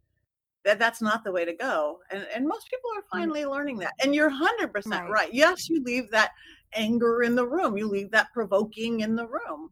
[0.65, 1.99] that that's not the way to go.
[2.11, 3.93] And and most people are finally learning that.
[4.03, 5.11] And you're hundred percent Right.
[5.11, 5.33] right.
[5.33, 6.31] Yes, you leave that
[6.73, 7.77] anger in the room.
[7.77, 9.71] You leave that provoking in the room.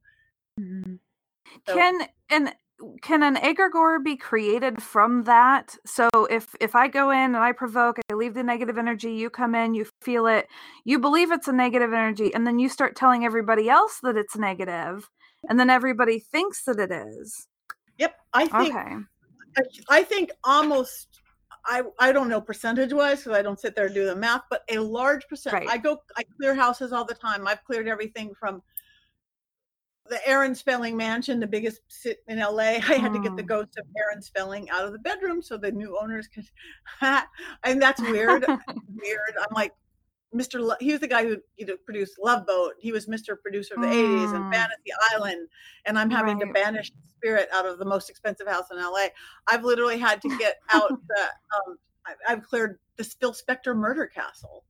[1.67, 2.55] So- Can and
[3.01, 5.75] can an egregore be created from that?
[5.85, 9.29] So if if I go in and I provoke, I leave the negative energy, you
[9.29, 10.47] come in, you feel it,
[10.85, 14.35] you believe it's a negative energy, and then you start telling everybody else that it's
[14.35, 15.09] negative,
[15.49, 17.47] and then everybody thinks that it is.
[17.97, 18.95] Yep, I think Okay.
[19.89, 21.21] I think almost
[21.65, 24.43] I I don't know percentage wise because I don't sit there and do the math,
[24.49, 25.53] but a large percent.
[25.53, 25.67] Right.
[25.69, 27.47] I go I clear houses all the time.
[27.47, 28.61] I've cleared everything from
[30.09, 32.57] the Aaron Spelling mansion, the biggest sit in LA.
[32.59, 33.47] I had to get the Mm.
[33.47, 36.45] ghost of Aaron Spelling out of the bedroom so the new owners could.
[37.63, 38.45] and that's weird.
[38.47, 39.33] weird.
[39.39, 39.73] I'm like.
[40.35, 40.59] Mr.
[40.59, 42.73] Lo- he was the guy who you know, produced Love Boat.
[42.77, 43.39] He was Mr.
[43.41, 44.53] Producer of the 80s and Mm.
[44.53, 45.47] Fantasy Island.
[45.85, 49.07] And I'm having to banish the spirit out of the most expensive house in LA.
[49.47, 51.21] I've literally had to get out the.
[51.71, 51.77] Um,
[52.27, 54.65] I've cleared the Phil Spector murder castle,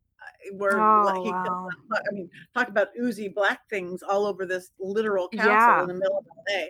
[0.54, 1.30] where Oh, he.
[1.32, 1.70] wow.
[1.94, 5.82] I mean, talk about oozy black things all over this literal castle Yeah.
[5.82, 6.68] in the middle of LA.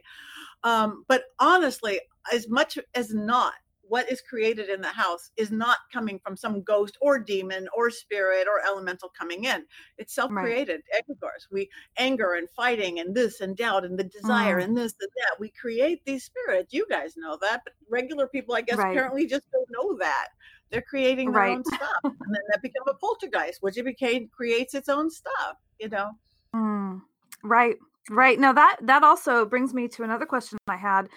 [0.64, 2.00] Um, but honestly,
[2.34, 3.54] as much as not,
[3.90, 7.90] what is created in the house is not coming from some ghost or demon or
[7.90, 9.66] spirit or elemental coming in.
[9.98, 11.48] It's self-created egregores.
[11.52, 14.64] We anger and fighting and this and doubt and the desire Mm.
[14.66, 15.40] and this and that.
[15.40, 16.74] We create these spirits.
[16.74, 18.92] You guys know that, but regular people, I guess, Right.
[18.92, 20.28] apparently just don't know that.
[20.72, 21.56] They're creating their Right.
[21.56, 25.58] own stuff, and then that become a poltergeist, which it became creates its own stuff.
[25.80, 26.12] You know.
[26.56, 27.02] Mm,
[27.44, 27.76] right,
[28.10, 28.40] right.
[28.40, 31.10] Now that that also brings me to another question I had.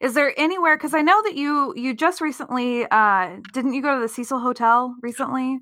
[0.00, 0.76] Is there anywhere?
[0.76, 4.40] Because I know that you you just recently uh didn't you go to the Cecil
[4.40, 5.60] Hotel recently?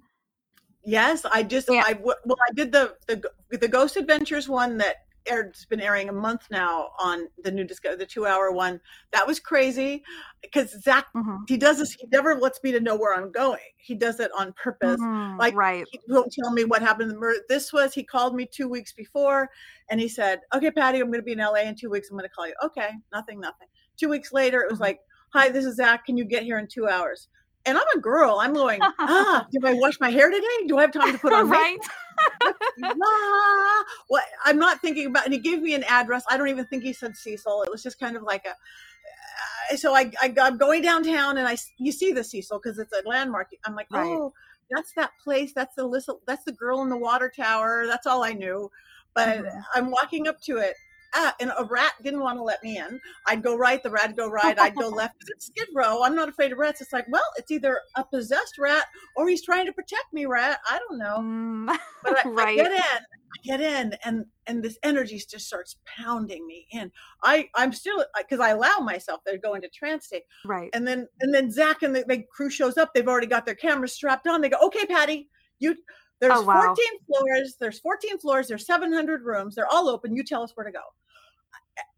[0.84, 1.84] Yes, I just Yeah.
[1.86, 5.80] I w- well I did the the the Ghost Adventures one that aired it's been
[5.80, 8.80] airing a month now on the new disco the two hour one
[9.12, 10.02] that was crazy
[10.42, 11.38] because Zak Mhm.
[11.48, 14.30] he does this he never lets me to know where I'm going he does it
[14.36, 15.84] on purpose Mhm, like, right.
[15.90, 17.14] he won't tell me what happened
[17.48, 19.48] this was he called me two weeks before
[19.90, 22.16] and he said okay Patti I'm going to be in LA in two weeks I'm
[22.16, 24.82] going to call you okay nothing nothing two weeks later it was Mhm.
[24.82, 25.00] like
[25.32, 27.28] hi this is Zak can you get here in two hours
[27.66, 30.82] and I'm a girl I'm going ah do I wash my hair today do I
[30.82, 31.78] have time to put on right.
[32.84, 36.24] ah, what I'm not thinking about, and he gave me an address.
[36.30, 37.62] I don't even think he said Cecil.
[37.62, 38.50] It was just kind of like a.
[38.50, 42.92] Uh, so I, I I'm going downtown, and I you see the Cecil because it's
[42.92, 43.48] a landmark.
[43.64, 44.04] I'm like, Right.
[44.06, 44.32] oh,
[44.70, 45.52] that's that place.
[45.54, 46.10] That's the list.
[46.26, 47.86] That's the girl in the water tower.
[47.86, 48.70] That's all I knew.
[49.14, 49.62] But Mhm.
[49.74, 50.74] I'm walking up to it,
[51.14, 53.00] ah, and a rat didn't want to let me in.
[53.26, 55.16] I'd go right, the rat would go right, I'd go left.
[55.28, 56.02] It's Skid Row.
[56.02, 56.80] I'm not afraid of rats.
[56.80, 60.58] It's like, well, it's either a possessed rat or he's trying to protect me, rat.
[60.68, 61.18] I don't know.
[61.18, 62.56] Mm, But I, I right.
[62.56, 66.90] get in, I get in, and and this energy just starts pounding me in.
[67.22, 70.70] I I'm still because I allow myself to go into trance state, Right.
[70.74, 72.92] and then and then Zak and the, the crew shows up.
[72.94, 74.40] They've already got their cameras strapped on.
[74.40, 75.76] They go, okay, Patti, you.
[76.20, 76.62] There's Oh, wow.
[76.66, 77.56] 14 floors.
[77.58, 78.46] There's 14 floors.
[78.46, 79.56] There's 700 rooms.
[79.56, 80.14] They're all open.
[80.14, 80.78] You tell us where to go.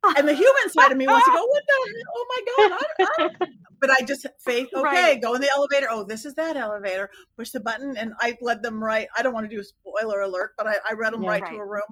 [0.16, 2.04] And the human side of me wants to go, what the hell?
[2.16, 2.78] Oh my God.
[3.00, 3.46] I, I,
[3.80, 5.22] but I just faith, okay, Right.
[5.22, 5.86] go in the elevator.
[5.90, 7.08] Oh, this is that elevator.
[7.38, 7.96] Push the button.
[7.96, 9.08] And I led them right.
[9.16, 11.30] I don't want to do a spoiler alert, but I, I read them Yeah.
[11.30, 11.52] right, Right.
[11.52, 11.82] to a room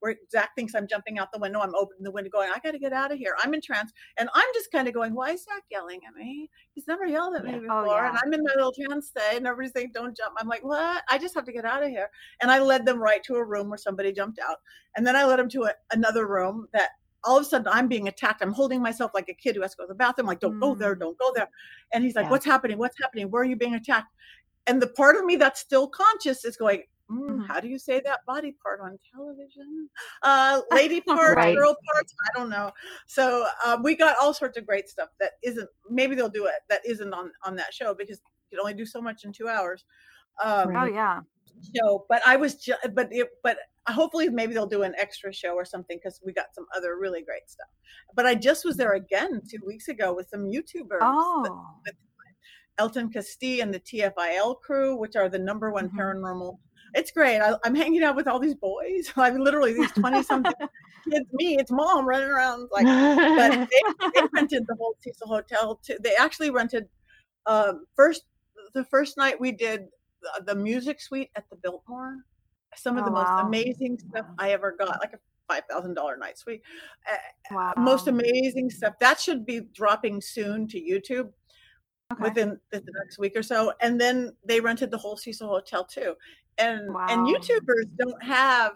[0.00, 1.58] where Zak thinks I'm jumping out the window.
[1.60, 3.34] I'm opening the window going, I got to get out of here.
[3.42, 3.90] I'm in trance.
[4.18, 6.48] And I'm just kind of going, why is Zak yelling at me?
[6.74, 7.56] He's never yelled at me Yeah.
[7.70, 8.04] Oh, before.
[8.04, 8.18] Oh, And.
[8.22, 10.34] I'm in my little trance state and everybody's saying, don't jump.
[10.38, 11.02] I'm like, what?
[11.10, 12.10] I just have to get out of here.
[12.40, 14.58] And I led them right to a room where somebody jumped out.
[14.96, 16.90] And then I led them to a, another room that
[17.24, 18.42] all of a sudden I'm being attacked.
[18.42, 20.26] I'm holding myself like a kid who has to go to the bathroom.
[20.26, 21.00] Like, don't go there, Mm.
[21.00, 21.48] don't go there.
[21.92, 22.30] And he's like, Yeah.
[22.30, 22.78] what's happening?
[22.78, 23.30] What's happening?
[23.30, 24.12] Where are you being attacked?
[24.66, 27.46] And the part of me that's still conscious is going, mm, Mhm.
[27.46, 29.88] how do you say that body part on television?
[30.22, 31.56] Uh, lady parts, Right.
[31.56, 32.72] girl parts, I don't know.
[33.06, 36.54] So uh, we got all sorts of great stuff that isn't, maybe they'll do it,
[36.68, 39.48] that isn't on, on that show because you can only do so much in two
[39.48, 39.84] hours.
[40.42, 41.20] Um, Oh yeah.
[41.74, 43.56] Show but i was just but it but
[43.88, 47.22] hopefully maybe they'll do an extra show or something because we got some other really
[47.22, 47.68] great stuff
[48.14, 51.62] but i just was there again two weeks ago with some youtubers Oh.
[52.78, 55.96] elton castee and the tfil crew which are the number one Mhm.
[55.98, 56.58] paranormal
[56.94, 60.22] it's great I, i'm hanging out with all these boys i mean literally these 20
[60.22, 60.52] something
[61.10, 65.76] kids me it's mom running around like but they, they rented the whole Cecil Hotel.
[65.84, 65.96] Too.
[66.02, 66.86] They actually rented
[67.46, 68.24] um, first
[68.74, 69.86] the first night we did
[70.44, 72.18] the, music suite at the Biltmore.
[72.74, 73.46] Some of Oh, the most wow.
[73.46, 76.62] amazing stuff I ever got, like a five thousand dollar night suite.
[77.10, 77.16] Uh,
[77.54, 77.74] Wow.
[77.78, 81.32] Most amazing stuff that should be dropping soon to YouTube
[82.12, 82.22] Okay.
[82.22, 83.72] within the, the next week or so.
[83.80, 86.14] And then they rented the whole Cecil Hotel too.
[86.58, 88.72] And and YouTubers don't have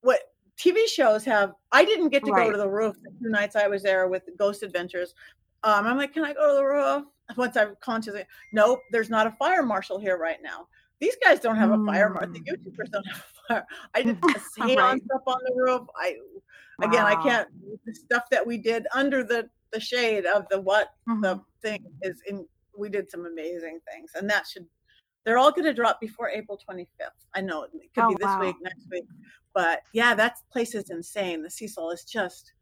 [0.00, 0.18] what
[0.56, 1.52] TV shows have.
[1.72, 4.22] I didn't get to go to the roof the two nights I was there with
[4.38, 5.14] Ghost Adventures.
[5.62, 7.04] Um, I'm like, can I go to the roof?
[7.36, 10.68] Once I'm consciously, nope, there's not a fire marshal here right now.
[11.00, 12.32] These guys don't have a fire marshal.
[12.32, 12.52] The Mm.
[12.52, 13.66] YouTubers don't have a fire.
[13.94, 14.40] I did a Right.
[14.40, 15.86] seance up on the roof.
[15.96, 16.16] I
[16.82, 17.48] again, I can't.
[17.86, 21.44] The stuff that we did under the the shade of the what the Mhm.
[21.62, 24.66] thing is in we did some amazing things and that should
[25.24, 28.32] they're all going to drop before april 25th i know it could Oh, be this
[28.32, 28.40] wow.
[28.40, 29.04] week next week
[29.54, 32.52] but yeah that place is insane the cecil is just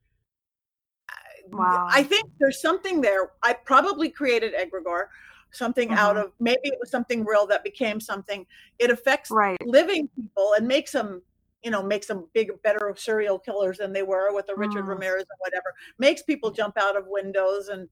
[1.53, 1.87] Wow.
[1.95, 5.07] i think there's something there i probably created egregore
[5.53, 6.25] something out Mhm.
[6.25, 8.47] of maybe it was something real that became something
[8.79, 9.59] it affects Right.
[9.63, 11.23] living people and makes them
[11.63, 14.89] you know makes them big better serial killers than they were with the richard Mm.
[14.89, 17.89] ramirez or whatever makes people jump out of windows and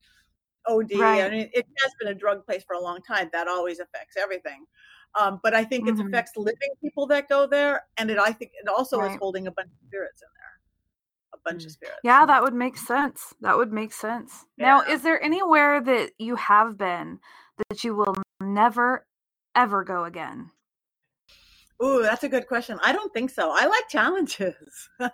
[0.66, 1.22] od Right.
[1.22, 4.16] i mean it has been a drug place for a long time that always affects
[4.16, 4.66] everything
[5.18, 6.00] um, but i think it Mhm.
[6.00, 9.52] affects living people that go there and it i think it also is holding a
[9.52, 10.28] bunch of spirits in
[11.46, 11.66] bunch Mm.
[11.66, 13.32] of spirits Yeah, that would make sense.
[13.40, 14.44] That would make sense.
[14.58, 17.20] Now, is there anywhere that you have been
[17.68, 19.06] that you will never
[19.54, 20.50] ever go again?
[21.82, 22.78] Ooh, that's a good question.
[22.82, 23.50] I don't think so.
[23.52, 24.88] I like challenges.
[25.00, 25.10] I,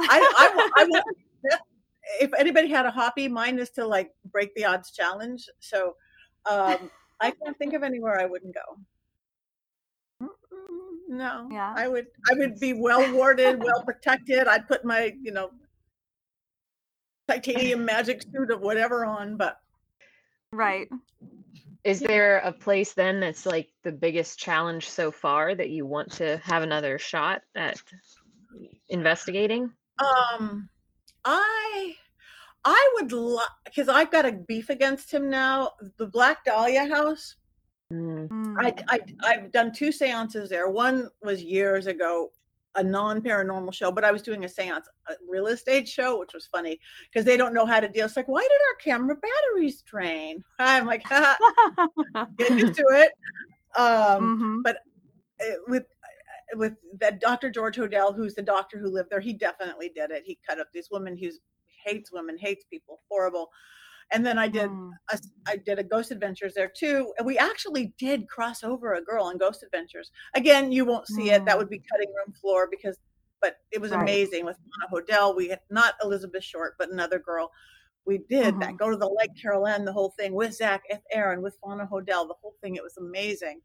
[0.00, 0.86] I, I,
[1.44, 1.60] that-
[2.20, 5.48] if anybody had a hobby, mine is to like break the odds challenge.
[5.60, 5.96] So
[6.48, 10.28] um, I can't think of anywhere I wouldn't go.
[11.08, 11.72] No, Yeah.
[11.76, 12.06] I would.
[12.30, 14.48] I would be well warded, well protected.
[14.48, 15.50] I'd put my, you know,
[17.28, 19.36] titanium magic suit of whatever on.
[19.36, 19.60] But
[20.52, 20.88] Right.
[21.84, 26.10] Is there a place then that's like the biggest challenge so far that you want
[26.12, 27.80] to have another shot at
[28.88, 29.70] investigating?
[29.98, 30.68] Um,
[31.24, 31.94] I
[32.64, 35.72] I would like because I've got a beef against him now.
[35.96, 37.36] The Black Dahlia House.
[37.92, 38.56] Mm, Mm.
[38.58, 40.68] I, I I've done two seances there.
[40.68, 42.32] One was years ago,
[42.76, 46.46] a non-paranormal show, but I was doing a seance, a real estate show, which was
[46.46, 46.78] funny
[47.10, 48.06] because they don't know how to deal.
[48.06, 50.44] It's like, why did our camera batteries drain?
[50.58, 51.04] I'm like,
[52.36, 53.12] get used to it.
[53.76, 54.70] Um, Mhm.
[55.40, 57.50] uh, with uh, with that Dr.
[57.50, 60.22] George Hodel, who's the doctor who lived there, he definitely did it.
[60.24, 61.30] He cut up this woman who
[61.84, 63.50] hates women, hates people, horrible.
[64.12, 64.92] And then I did Mm.
[65.12, 69.02] a, I did a Ghost Adventures there too, and we actually did cross over a
[69.02, 70.10] girl in Ghost Adventures.
[70.34, 71.58] Again, you won't see it; that Mm.
[71.58, 72.98] would be cutting room floor because.
[73.42, 74.00] But it was Right.
[74.00, 75.36] amazing with Anna Hodel.
[75.36, 77.52] We had not Elizabeth Short, but another girl.
[78.06, 78.72] We did that.
[78.74, 78.78] Mhm.
[78.78, 81.02] Go to the Lake Carolyn, the whole thing with Zak F.
[81.12, 82.76] Aaron, with Fauna Hodel, the whole thing.
[82.76, 83.60] It was amazing.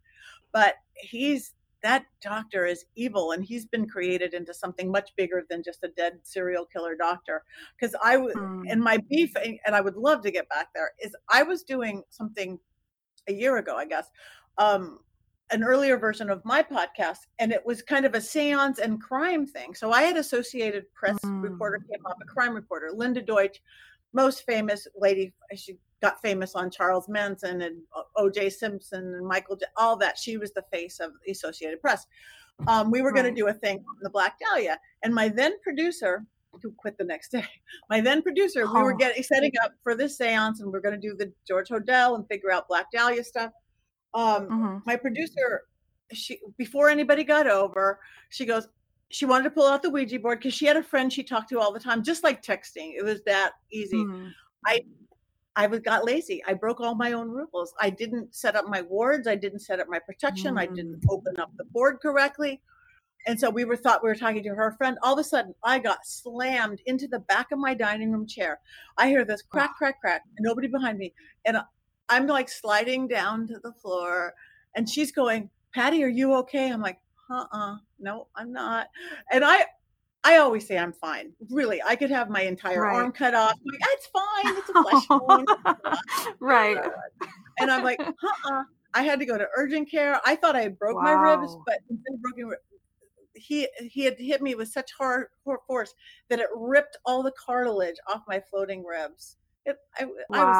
[0.52, 1.54] But he's
[1.84, 5.88] that doctor is evil and he's been created into something much bigger than just a
[5.90, 7.44] dead serial killer doctor
[7.80, 8.66] because i was Mm.
[8.72, 9.34] and my beef
[9.66, 12.60] and i would love to get back there is i was doing something
[13.28, 14.08] a year ago i guess
[14.58, 15.00] um
[15.52, 19.46] an earlier version of my podcast and it was kind of a seance and crime
[19.46, 21.90] thing so i had associated press reporter Mm.
[21.96, 23.62] came up a crime reporter linda deutsch
[24.14, 27.78] most famous lady she got famous on charles manson and
[28.18, 32.06] oj simpson and michael J- all that she was the face of the associated press
[32.68, 33.36] um, we were going Right.
[33.36, 36.26] to do a thing on the black dahlia and my then producer
[36.62, 37.46] who quit the next day
[37.90, 38.98] my then producer we were Oh.
[38.98, 42.28] getting setting up for this seance and we're going to do the george hodel and
[42.28, 43.52] figure out black dahlia stuff
[44.14, 44.82] um, Mhm.
[44.86, 45.62] my producer
[46.14, 48.00] she before anybody got over
[48.30, 48.68] she goes
[49.10, 51.50] she wanted to pull out the ouija board because she had a friend she talked
[51.50, 54.32] to all the time just like texting it was that easy Mm.
[54.66, 54.82] i
[55.68, 59.28] was got lazy i broke all my own rules i didn't set up my wards
[59.28, 61.10] i didn't set up my protection i didn't mm.
[61.10, 62.62] open up the board correctly
[63.28, 65.54] and so we were thought we were talking to her friend all of a sudden
[65.64, 68.60] i got slammed into the back of my dining room chair.
[68.98, 71.14] I hear this crack crack crack and nobody behind me
[71.46, 71.58] and
[72.10, 74.34] i'm like sliding down to the floor
[74.76, 76.72] and she's going patti are you okay?
[76.72, 77.00] I'm like
[77.30, 78.88] uh-uh no i'm not
[79.32, 79.66] and i
[80.24, 82.96] i always say i'm fine really i could have my entire Right.
[82.96, 85.48] arm cut off I'm like, it's fine it's a flesh wound
[86.40, 86.78] right.
[87.60, 88.64] and I'm like, uh-uh.
[88.94, 90.20] I had to go to urgent care.
[90.26, 92.52] I thought I broke my ribs, but instead of broken,
[93.36, 95.94] he he had hit me with such hard, hard force
[96.30, 99.38] that it ripped all the cartilage off my floating ribs.
[99.66, 100.58] It, I, I was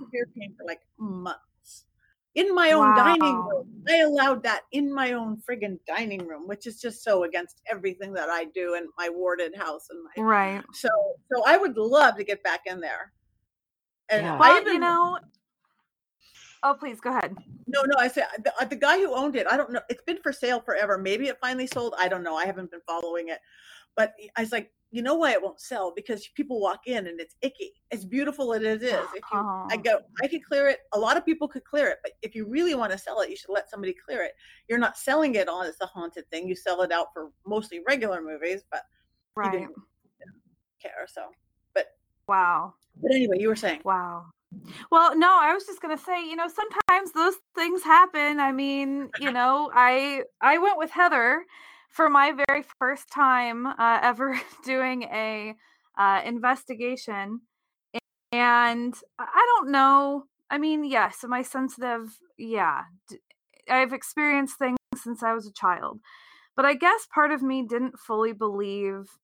[0.00, 1.40] in severe pain for like months.
[2.36, 6.66] In my own dining room, I allowed that in my own friggin' dining room, which
[6.66, 10.62] is just so against everything that I do in my warded house and my Right.
[10.72, 10.88] so
[11.32, 13.12] so I would love to get back in there.
[14.10, 14.38] And Yeah.
[14.40, 15.18] I even you know.
[16.62, 17.36] Oh, please go ahead.
[17.66, 19.46] No, no, I said the, uh, the guy who owned it.
[19.50, 19.80] I don't know.
[19.88, 20.98] It's been for sale forever.
[20.98, 21.94] Maybe it finally sold.
[21.98, 22.36] I don't know.
[22.36, 23.38] I haven't been following it.
[23.96, 25.92] But I was like, you know why it won't sell?
[25.94, 27.72] Because people walk in and it's icky.
[27.92, 29.82] As beautiful as it is, if you, I Oh.
[29.82, 30.80] go, I could clear it.
[30.92, 33.30] A lot of people could clear it, but if you really want to sell it,
[33.30, 34.32] you should let somebody clear it.
[34.68, 36.48] You're not selling it on as a haunted thing.
[36.48, 38.82] You sell it out for mostly regular movies, but
[39.42, 39.60] you Right.
[39.60, 39.74] didn't
[40.82, 41.06] care.
[41.12, 41.30] So,
[41.74, 41.86] but
[42.26, 42.74] Wow.
[43.00, 43.80] but anyway, you were saying.
[43.84, 44.26] Wow.
[44.90, 48.40] Well, no, I was just gonna say, you know, sometimes those things happen.
[48.40, 51.44] I mean, you know, I I went with Heather
[51.90, 55.54] for my very first time uh, ever doing a
[55.98, 57.40] uh, investigation,
[58.32, 60.24] and I don't know.
[60.50, 62.18] I mean, yes, am I sensitive?
[62.38, 62.82] Yeah,
[63.68, 66.00] I've experienced things since I was a child,
[66.56, 69.18] but I guess part of me didn't fully believe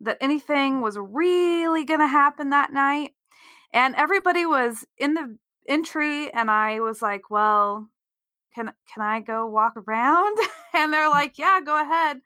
[0.00, 3.12] that anything was really gonna happen that night
[3.72, 5.38] and everybody was in the
[5.68, 7.88] entry and i was like well
[8.54, 10.36] can can i go walk around
[10.74, 12.16] and they're like yeah go ahead.
[12.16, 12.22] And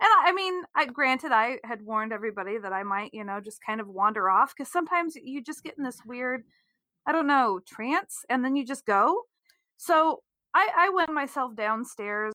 [0.00, 3.60] i I mean i granted i had warned everybody that i might you know just
[3.64, 6.44] kind of wander off because sometimes you just get in this weird
[7.06, 9.22] i don't know trance and then you just go.
[9.76, 10.22] So
[10.54, 12.32] i i went myself downstairs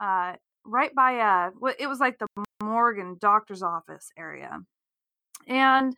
[0.00, 0.34] uh
[0.64, 2.26] right by uh what it was like the
[2.62, 4.58] morgan doctor's office area.
[5.46, 5.94] And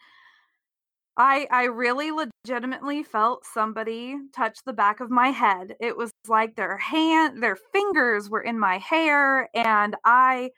[1.17, 5.77] I I really legitimately felt somebody touch the back of my head.
[5.81, 10.51] It was like their hand their fingers were in my hair and I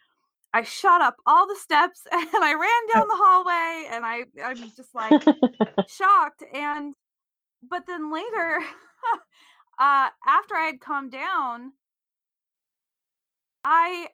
[0.52, 4.57] I shot up all the steps and I ran down the hallway and I I'm
[4.57, 5.22] just like
[5.88, 6.94] shocked and
[7.68, 8.61] but then later
[9.78, 11.72] uh after I had calmed down
[13.64, 14.09] I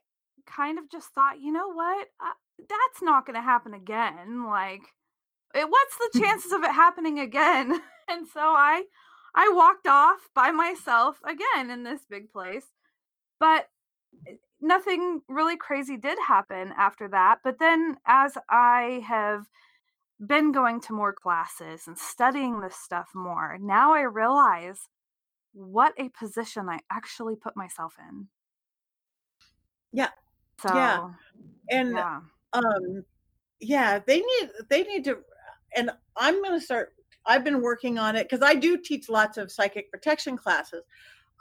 [0.47, 2.09] kind of just thought, you know what?
[2.20, 4.47] Uh, that's not going to happen again.
[4.47, 4.82] Like
[5.55, 7.81] it, what's the chances of it happening again?
[8.09, 8.85] and so I
[9.35, 12.67] I walked off by myself again in this big place.
[13.39, 13.69] But
[14.27, 17.39] eh, nothing really crazy did happen after that.
[17.45, 19.47] But then as I have
[20.25, 24.89] been going to more classes and studying this stuff more, now I realize
[25.53, 28.29] what a position I actually put myself in.
[29.93, 30.11] Yeah.
[30.61, 31.11] So Yeah.
[31.71, 32.21] And yeah.
[32.53, 33.05] um
[33.61, 35.19] yeah they need they need to
[35.77, 36.95] and i'm going to start
[37.27, 40.83] i've been working on it because i do teach lots of psychic protection classes.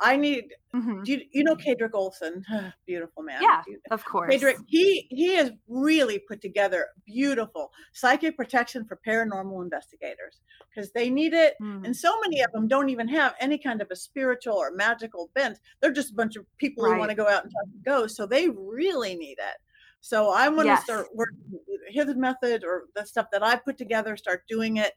[0.02, 1.04] I need Mhm.
[1.04, 2.46] do you, you know Kadrick olson?
[2.88, 3.42] Beautiful man.
[3.42, 3.62] Yeah,
[3.92, 4.34] Of course.
[4.34, 11.10] Kadrick, he he has really put together beautiful psychic protection for paranormal investigators because they
[11.10, 11.84] need it Mm.
[11.86, 15.32] and so many of them don't even have any kind of a spiritual or magical
[15.36, 15.60] bent.
[15.82, 18.16] They're just a bunch of people who want to go out and talk to ghosts
[18.16, 19.58] so they really need it
[20.02, 23.78] so I want going to start working his method or the stuff that i put
[23.78, 24.94] together start doing it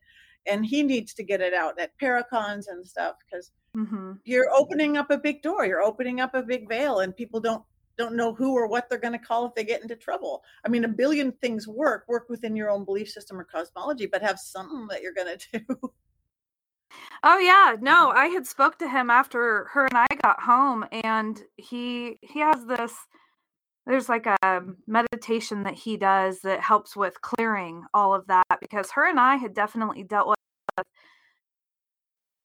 [0.46, 4.20] and he needs to get it out at paracons and stuff because Mhm.
[4.24, 7.64] you're opening up a big door you're opening up a big veil and people don't
[7.98, 10.42] don't know who or what they're going to call if they get into trouble.
[10.64, 14.22] I mean, a billion things work, work within your own belief system or cosmology, but
[14.22, 15.92] have something that you're going to do.
[17.22, 21.42] Oh yeah, no, I had spoke to him after her and I got home and
[21.56, 22.94] he he has this
[23.86, 28.90] there's like a meditation that he does that helps with clearing all of that because
[28.92, 30.36] her and I had definitely dealt with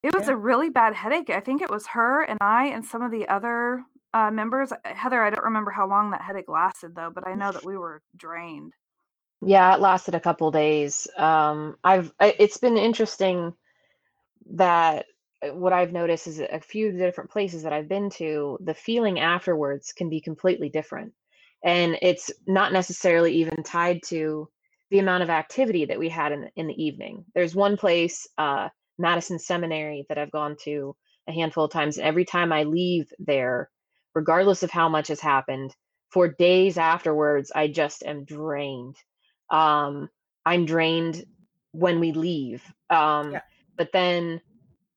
[0.04, 0.34] it was Yeah.
[0.34, 1.30] a really bad headache.
[1.30, 3.84] I think it was her and I and some of the other
[4.14, 4.72] uh, members.
[4.86, 7.78] Heather, I don't remember how long that headache lasted though, but I know that we
[7.78, 8.74] were drained.
[9.42, 11.08] Yeah, it lasted a couple days.
[11.18, 13.54] Um, I've it's been interesting
[14.52, 15.06] that
[15.44, 19.20] uh, what I've noticed is a few different places that I've been to, the feeling
[19.20, 21.14] afterwards can be completely different.
[21.68, 24.48] And it's not necessarily even tied to
[24.90, 27.26] the amount of activity that we had in, in the evening.
[27.36, 30.96] There's one place, uh, Madison Seminary, that I've gone to
[31.28, 31.98] a handful of times.
[31.98, 33.70] And every time I leave there,
[34.16, 35.76] regardless of how much has happened,
[36.10, 38.96] for days afterwards, I just am drained.
[39.52, 40.10] Um,
[40.46, 41.26] I'm drained
[41.74, 42.64] when we leave.
[42.90, 43.42] Um, Yeah.
[43.78, 44.42] But then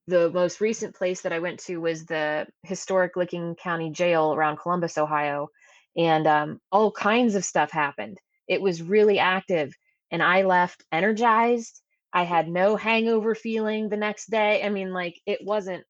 [0.07, 4.59] the most recent place that I went to was the historic Licking County Jail around
[4.59, 5.49] Columbus, Ohio,
[5.97, 8.19] and um, all kinds of stuff happened.
[8.49, 9.75] It was really active,
[10.11, 11.83] and I left energized.
[12.13, 14.63] I had no hangover feeling the next day.
[14.65, 15.85] I mean, like it wasn't.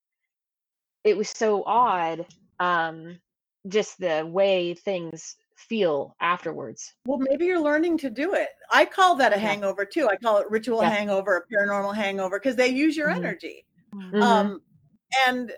[1.05, 2.27] It was so odd,
[2.59, 3.21] um,
[3.69, 6.95] just the way things feel afterwards.
[7.07, 8.51] Well, maybe you're learning to do it.
[8.71, 9.55] I call that a Yeah.
[9.55, 10.09] hangover too.
[10.09, 10.91] I call it ritual Yeah.
[10.91, 13.25] hangover, a paranormal hangover, because they use your Mhm.
[13.25, 13.65] energy.
[13.95, 14.51] Mhm.
[14.51, 14.61] Um,
[15.27, 15.55] and uh,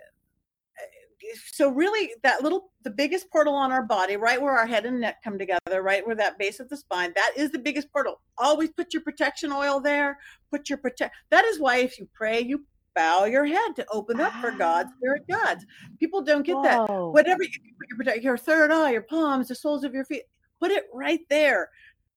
[1.46, 5.00] so really that little the biggest portal on our body right where our head and
[5.00, 8.20] neck come together right where that base of the spine that is the biggest portal.
[8.38, 10.18] Always put your protection oil there.
[10.50, 12.64] Put your protect that is why if you pray you
[12.94, 14.92] bow your head to open up for god Ah.
[14.96, 15.64] spirit gods.
[15.98, 16.88] People don't get that.
[17.12, 20.24] Whatever you put your protect your third eye your palms the soles of your feet
[20.60, 21.70] put it right there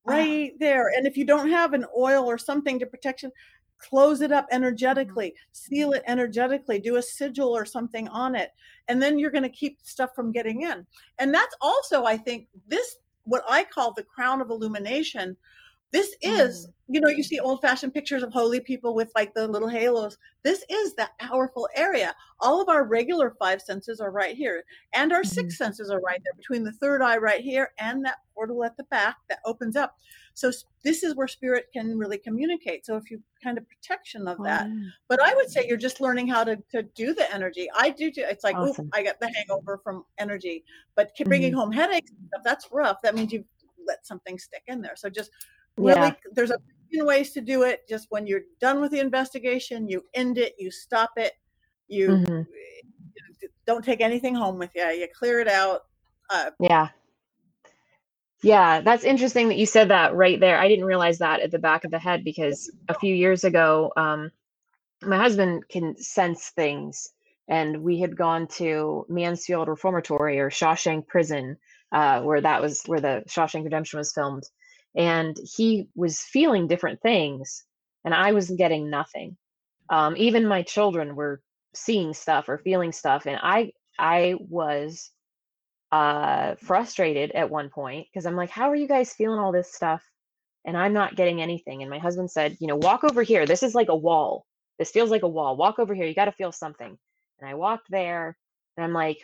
[0.08, 0.12] Ah.
[0.12, 0.90] right there.
[0.96, 3.32] And if you don't have an oil or something to protection
[3.90, 5.50] close it up energetically mm-hmm.
[5.52, 8.52] seal it energetically do a sigil or something on it
[8.88, 10.86] and then you're going to keep stuff from getting in.
[11.20, 15.36] And that's also i think this what i call the crown of illumination
[15.96, 16.96] this is mm-hmm.
[16.96, 20.18] you know you see old fashioned pictures of holy people with like the little halos
[20.44, 25.14] this is that powerful area all of our regular five senses are right here and
[25.14, 25.64] our six mm-hmm.
[25.64, 28.84] senses are right there between the third eye right here and that portal at the
[28.86, 29.96] back that opens up
[30.34, 30.52] so
[30.84, 34.68] this is where spirit can really communicate so if you kind of protection of that
[35.08, 37.68] but I would say you're just learning how to, to do the energy.
[37.76, 38.12] I do.
[38.12, 38.90] do it's like, Awesome.
[38.92, 40.64] I got the hangover from energy,
[40.96, 41.60] but bringing mm-hmm.
[41.60, 42.12] home headaches,
[42.44, 42.98] that's rough.
[43.04, 43.46] That means you've
[43.88, 44.96] let something stick in there.
[44.96, 45.32] So just
[45.78, 46.16] really, Yeah.
[46.34, 46.58] there's a
[46.92, 47.88] million ways to do it.
[47.88, 51.34] Just when you're done with the investigation, you end it, you stop it,
[51.88, 52.48] you Mhm.
[53.66, 54.86] don't take anything home with you.
[54.86, 55.86] You clear it out.
[56.30, 56.90] Uh, Yeah.
[58.42, 60.60] Yeah, that's interesting that you said that right there.
[60.60, 63.92] I didn't realize that at the back of the head because a few years ago,
[63.98, 64.32] um,
[65.02, 67.12] my husband can sense things,
[67.48, 71.58] and we had gone to Mansfield Reformatory or Shawshank Prison,
[71.92, 74.44] uh, where that was where the Shawshank Redemption was filmed,
[74.96, 77.66] and he was feeling different things,
[78.06, 79.38] and I was getting nothing.
[79.90, 81.42] Um, even my children were
[81.76, 85.12] seeing stuff or feeling stuff, and I I was
[85.92, 89.74] uh frustrated at one point because I'm like, how are you guys feeling all this
[89.74, 90.04] stuff?
[90.66, 91.82] And I'm not getting anything.
[91.84, 93.48] And my husband said, you know, walk over here.
[93.48, 94.46] This is like a wall.
[94.80, 95.58] This feels like a wall.
[95.58, 96.06] Walk over here.
[96.06, 96.98] You got to feel something.
[97.40, 98.38] And I walked there
[98.78, 99.20] and I'm like,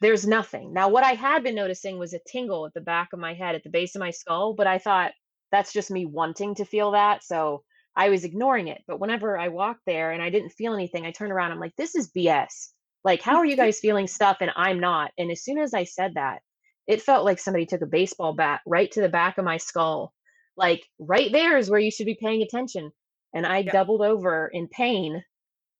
[0.00, 0.72] there's nothing.
[0.72, 3.54] Now, what I had been noticing was a tingle at the back of my head,
[3.54, 5.12] at the base of my skull, but I thought
[5.52, 7.24] that's just me wanting to feel that.
[7.24, 7.62] So
[7.96, 8.82] I was ignoring it.
[8.86, 11.52] But whenever I walked there and I didn't feel anything, I turned around.
[11.52, 12.68] I'm like, this is BS.
[13.04, 15.12] Like, how are you guys feeling stuff and I'm not?
[15.16, 16.40] And as soon as I said that,
[16.86, 20.12] it felt like somebody took a baseball bat right to the back of my skull.
[20.56, 22.92] Like, right there is where you should be paying attention.
[23.34, 25.22] And I doubled over in pain.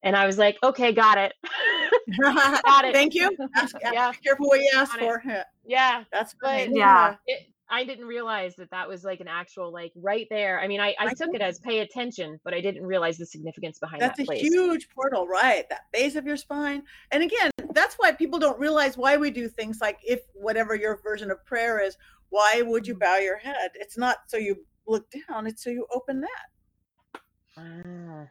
[0.02, 1.32] And I was like, okay, got it.
[2.22, 2.94] got it.
[2.94, 3.36] Thank you.
[3.56, 4.12] Ask, Yeah.
[4.12, 5.22] Be careful what you ask Got for.
[5.24, 6.04] Yeah, Yeah.
[6.12, 6.70] That's But- right.
[6.72, 7.16] Yeah.
[7.26, 10.60] It, I didn't realize that that was like an actual, like, right there.
[10.60, 13.26] I mean, I, I I took it as pay attention, but I didn't realize the
[13.26, 14.42] significance behind That's that That's a place.
[14.54, 15.68] huge portal, right?
[15.68, 16.84] That base of your spine.
[17.10, 21.00] And again, that's why people don't realize why we do things like if whatever your
[21.02, 21.96] version of prayer is,
[22.28, 23.70] why would you bow your head?
[23.74, 27.20] It's not so you look down, it's so you open that.
[27.58, 28.28] Ah.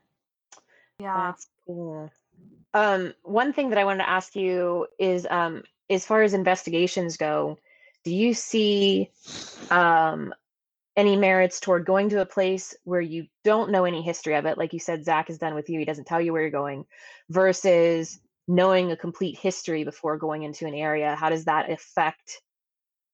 [0.99, 1.17] Yeah.
[1.31, 2.09] That's cool.
[2.75, 7.15] Um, one thing that I wanted to ask you is, um, as far as investigations
[7.15, 7.57] go,
[8.03, 9.09] do you see
[9.71, 10.33] um,
[10.97, 14.57] any merits toward going to a place where you don't know any history of it?
[14.57, 16.85] Like you said, Zak is done with you; he doesn't tell you where you're going,
[17.29, 18.19] versus
[18.49, 21.15] knowing a complete history before going into an area.
[21.15, 22.41] How does that affect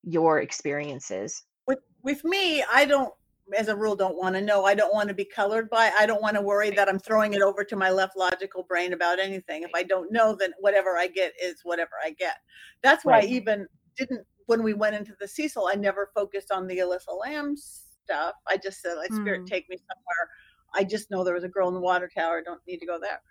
[0.03, 1.43] your experiences?
[1.67, 3.13] With with me i don't
[3.57, 4.65] as a rule don't want to know.
[4.65, 7.33] I don't want to be colored by i don't want to worry that i'm throwing
[7.33, 9.63] it over to my left logical brain about anything.
[9.63, 12.37] If i don't know then whatever i get is whatever i get.
[12.81, 13.23] That's why right.
[13.23, 17.11] i even didn't when we went into the cecil i never focused on the Elisa
[17.11, 18.35] Lam stuff.
[18.47, 19.47] I just said let spirit mm.
[19.47, 20.29] take me somewhere.
[20.73, 22.85] I just know there was a girl in the water tower I don't need to
[22.85, 23.21] go there.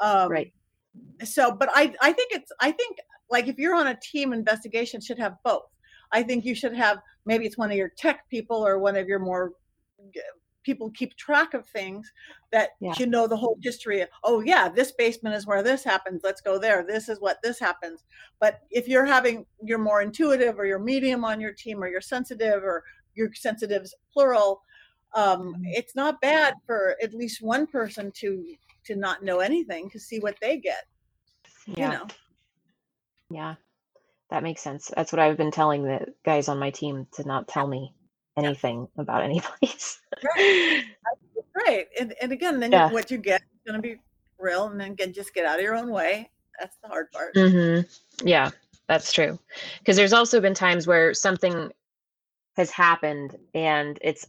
[0.00, 0.52] Um, right.
[1.24, 2.98] so but i i think it's i think
[3.30, 5.62] like if you're on a team investigation should have both.
[6.12, 9.06] I think you should have maybe it's one of your tech people or one of
[9.06, 9.52] your more
[10.62, 12.12] people keep track of things
[12.52, 12.92] that yeah.
[12.98, 16.40] you know the whole history of, oh yeah this basement is where this happens let's
[16.40, 18.04] go there this is what this happens
[18.40, 22.00] but if you're having you're more intuitive or you're medium on your team or you're
[22.00, 22.84] sensitive or
[23.14, 24.62] your sensitives plural
[25.14, 25.62] um, mm-hmm.
[25.64, 28.44] it's not bad for at least one person to
[28.84, 30.84] to not know anything to see what they get
[31.66, 31.74] yeah.
[31.74, 32.06] you know
[33.30, 33.54] yeah
[34.30, 37.48] that makes sense that's what i've been telling the guys on my team to not
[37.48, 37.92] tell me
[38.44, 39.02] anything yeah.
[39.02, 40.00] about any place.
[40.36, 40.84] right.
[41.54, 41.86] right.
[41.98, 42.90] And, and again, then yeah.
[42.90, 43.96] what you get is going to be
[44.38, 46.30] real and then again, just get out of your own way.
[46.58, 47.34] That's the hard part.
[47.34, 48.26] Mm-hmm.
[48.26, 48.50] Yeah,
[48.88, 49.38] that's true.
[49.78, 51.70] Because there's also been times where something
[52.56, 54.26] has happened and it's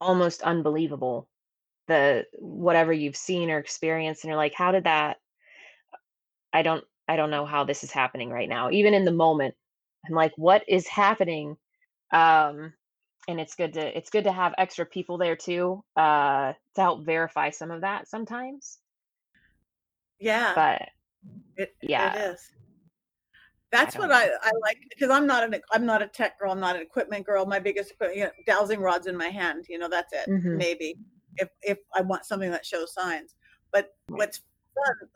[0.00, 1.28] almost unbelievable
[1.88, 5.16] the whatever you've seen or experienced and you're like how did that
[6.52, 9.54] i don't i don't know how this is happening right now even in the moment
[10.06, 11.56] i'm like what is happening
[12.12, 12.72] um
[13.28, 17.04] and it's good to it's good to have extra people there too uh to help
[17.04, 18.78] verify some of that sometimes
[20.18, 20.88] yeah but
[21.56, 22.50] it, yeah it is
[23.70, 26.52] that's I what I, I like because I'm not an I'm not a tech girl.
[26.52, 27.44] I'm not an equipment girl.
[27.44, 29.66] My biggest you know, dowsing rods in my hand.
[29.68, 30.26] You know that's it.
[30.26, 30.56] Mm-hmm.
[30.56, 30.94] Maybe
[31.36, 33.34] if if I want something that shows signs.
[33.70, 34.40] But what's
[34.74, 35.08] fun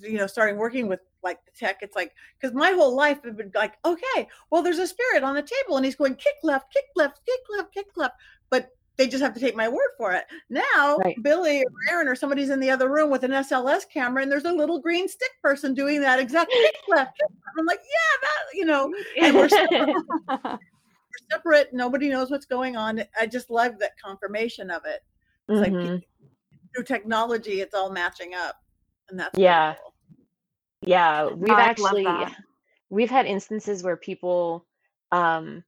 [0.00, 3.36] you know, starting working with like the tech, it's like because my whole life had
[3.36, 6.72] been like, okay, well, there's a spirit on the table and he's going kick left,
[6.72, 8.14] kick left, kick left, kick left,
[8.50, 10.24] but they just have to take my word for it.
[10.50, 11.16] Now, right.
[11.22, 14.44] Billy or Aaron or somebody's in the other room with an SLS camera, and there's
[14.44, 17.16] a little green stick person doing that exact kick left.
[17.18, 17.58] Kick left.
[17.58, 19.96] I'm like, yeah, that you know, and we're separate.
[20.28, 20.58] we're
[21.30, 21.72] separate.
[21.72, 23.02] Nobody knows what's going on.
[23.18, 25.00] I just love that confirmation of it.
[25.48, 25.92] It's mm-hmm.
[25.92, 26.02] like
[26.74, 28.56] through technology, it's all matching up
[29.12, 29.91] and that's yeah cool.
[30.82, 32.06] Yeah we've oh, actually
[32.90, 34.66] we've had instances where people
[35.12, 35.62] um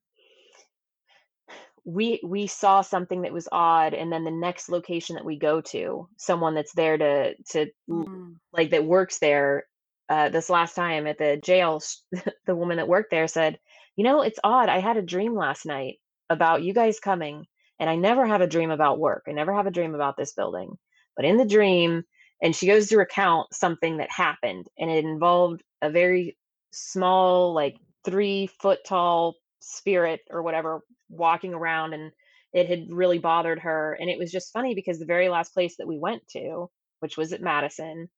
[1.85, 5.61] we we saw something that was odd and then the next location that we go
[5.61, 8.35] to someone that's there to to mm.
[8.53, 9.65] like that works there
[10.09, 11.83] uh this last time at the jail
[12.47, 13.59] the woman that worked there said
[13.97, 15.97] you know it's odd i had a dream last night
[16.31, 17.45] about you guys coming
[17.79, 20.33] and i never have a dream about work i never have a dream about this
[20.33, 20.77] building
[21.17, 22.03] but in the dream
[22.45, 26.37] and she goes to recount something that happened and it involved a very
[26.71, 32.13] small like three foot tall spirit or whatever walking around and
[32.53, 35.77] it had really bothered her and it was just funny because the very last place
[35.79, 36.69] that we went to
[37.01, 38.09] which was at madison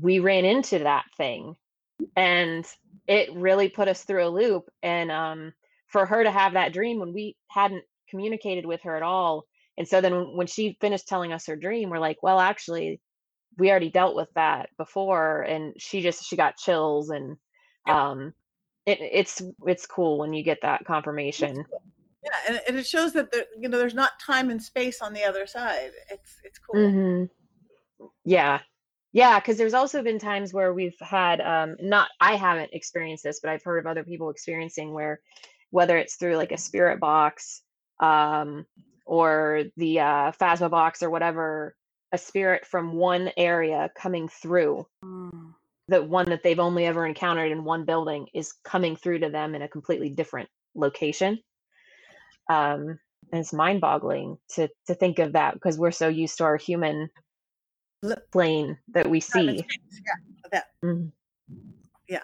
[0.00, 1.54] we ran into that thing
[2.16, 2.64] and
[3.06, 5.52] it really put us through a loop and um,
[5.88, 9.44] for her to have that dream when we hadn't communicated with her at all
[9.76, 13.00] and so then when she finished telling us her dream we're like well actually
[13.58, 17.36] we already dealt with that before and she just she got chills and
[17.88, 18.32] um
[18.86, 21.64] it, it's it's cool when you get that confirmation.
[22.24, 25.12] yeah and, and it shows that there, you know there's not time and space on
[25.12, 25.90] the other side.
[26.10, 26.80] It's it's cool.
[26.80, 28.04] Mm-hmm.
[28.24, 28.60] yeah.
[29.12, 33.40] Yeah because there's also been times where we've had um not i haven't experienced this
[33.40, 35.20] but i've heard of other people experiencing where
[35.70, 37.62] whether it's through like a spirit box
[38.00, 38.64] um
[39.06, 41.74] or the uh phasma box or whatever
[42.12, 45.52] a spirit from one area coming through mm.
[45.88, 49.54] the one that they've only ever encountered in one building is coming through to them
[49.54, 51.38] in a completely different location
[52.50, 52.98] um
[53.32, 57.10] and it's mind-boggling to to think of that because we're so used to our human
[58.32, 60.12] plane that we see yeah
[60.52, 61.10] that mm.
[62.08, 62.20] yeah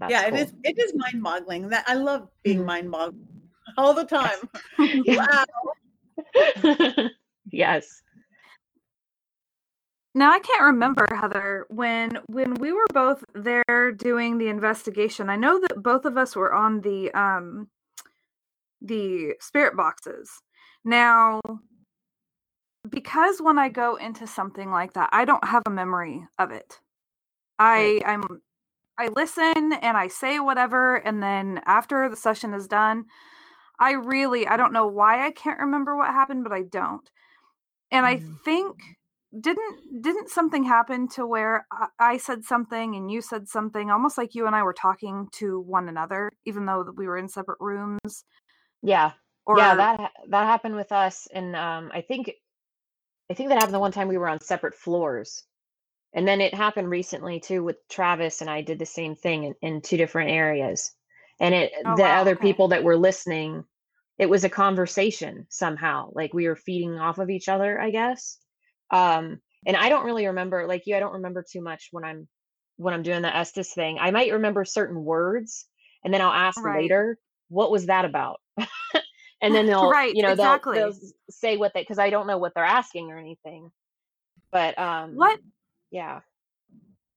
[0.00, 0.38] yeah, yeah cool.
[0.38, 2.66] it is it is mind-boggling that i love being mm.
[2.66, 3.26] mind-boggling
[3.76, 4.38] all the time
[4.78, 5.26] yes.
[6.78, 7.08] wow
[7.50, 8.02] yes
[10.16, 15.28] now I can't remember Heather when when we were both there doing the investigation.
[15.28, 17.68] I know that both of us were on the um
[18.80, 20.30] the spirit boxes.
[20.84, 21.42] Now
[22.88, 26.80] because when I go into something like that, I don't have a memory of it.
[27.58, 28.24] I I'm
[28.98, 33.04] I listen and I say whatever and then after the session is done,
[33.78, 37.06] I really I don't know why I can't remember what happened, but I don't.
[37.90, 38.32] And mm-hmm.
[38.32, 38.76] I think
[39.40, 41.66] didn't didn't something happen to where
[41.98, 45.60] I, said something and you said something almost like you and I were talking to
[45.60, 48.24] one another even though we were in separate rooms
[48.82, 49.12] Yeah.
[49.46, 52.32] or Yeah, that that happened with us and um I think
[53.30, 55.44] I think that happened the one time we were on separate floors.
[56.14, 59.54] And then it happened recently too with Travis and I did the same thing in,
[59.62, 60.92] in two different areas.
[61.40, 63.64] And it oh the wow other okay people that were listening,
[64.18, 66.10] it was a conversation somehow.
[66.12, 68.38] Like we were feeding off of each other, I guess.
[68.90, 72.28] Um and I don't really remember like you, I don't remember too much when I'm
[72.76, 73.98] when I'm doing the Estes thing.
[74.00, 75.66] I might remember certain words
[76.04, 77.18] and then I'll ask right later,
[77.48, 78.40] what was that about?
[79.42, 82.26] and then they'll right you know they'll they'll exactly say what they because i don't
[82.26, 83.70] know what they're asking or anything
[84.52, 85.40] but um what
[85.90, 86.20] yeah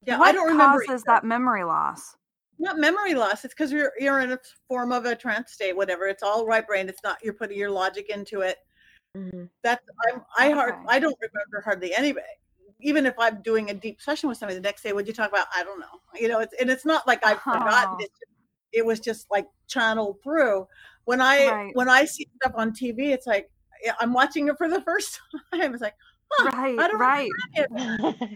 [0.06, 1.02] Yeah, I don't remember causes either.
[1.06, 2.16] that memory loss
[2.58, 3.44] Not memory loss.
[3.44, 6.06] It's because you're you're in a form of a trance state, whatever.
[6.06, 6.88] It's all right brain.
[6.88, 8.58] It's not you're putting your logic into it.
[9.14, 12.26] Hmm That's I'm I hard okay I don't remember hardly anybody.
[12.82, 15.28] Even if I'm doing a deep session with somebody the next day, what'd you talk
[15.28, 15.48] about?
[15.54, 16.00] I don't know.
[16.14, 17.94] You know, it's and it's not like I've forgotten.
[17.94, 18.10] oh It
[18.72, 20.66] it was just like channeled through.
[21.04, 23.50] When I right when I see stuff on TV, it's like
[24.00, 25.20] I'm watching it for the first
[25.52, 25.72] time.
[25.74, 25.94] It's like,
[26.30, 28.28] huh, right I don't right remember any of that.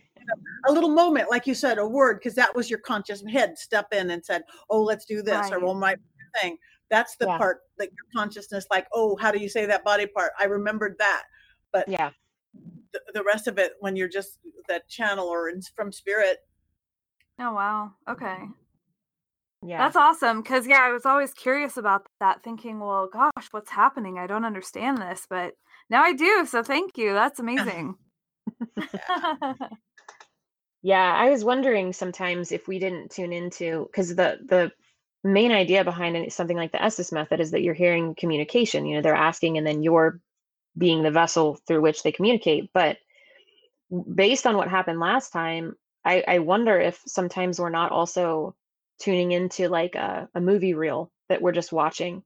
[0.66, 3.92] a little moment, like you said, a word, because that was your conscious head step
[3.92, 5.96] in and said, "Oh, let's do this," or right "Well, my
[6.40, 6.58] thing."
[6.90, 10.06] That's the yeah part that your consciousness, like, "Oh, how do you say that body
[10.06, 11.24] part?" I remembered that,
[11.72, 12.10] but yeah
[12.92, 16.38] the, the rest of it, when you're just that channel or in, from spirit,
[17.40, 18.36] oh wow okay
[19.66, 23.70] yeah That's awesome because yeah, I was always curious about that, thinking, well, gosh, what's
[23.70, 24.18] happening?
[24.18, 25.54] I don't understand this, but
[25.88, 26.46] now I do.
[26.46, 27.14] So thank you.
[27.14, 27.96] That's amazing.
[30.82, 34.70] yeah i was wondering sometimes if we didn't tune into because the the
[35.24, 39.02] main idea behind something like the estes method is that you're hearing communication you know
[39.02, 40.20] they're asking and then you're
[40.76, 42.70] being the vessel through which they communicate.
[42.74, 42.98] But
[44.14, 48.54] based on what happened last time i i wonder if sometimes we're not also
[48.98, 52.22] tuning into like a, a movie reel that we're just watching.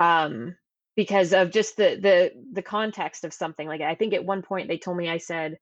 [0.00, 0.56] Um
[0.94, 4.68] because of just the the the context of something like i think at one point
[4.68, 5.58] they told me i said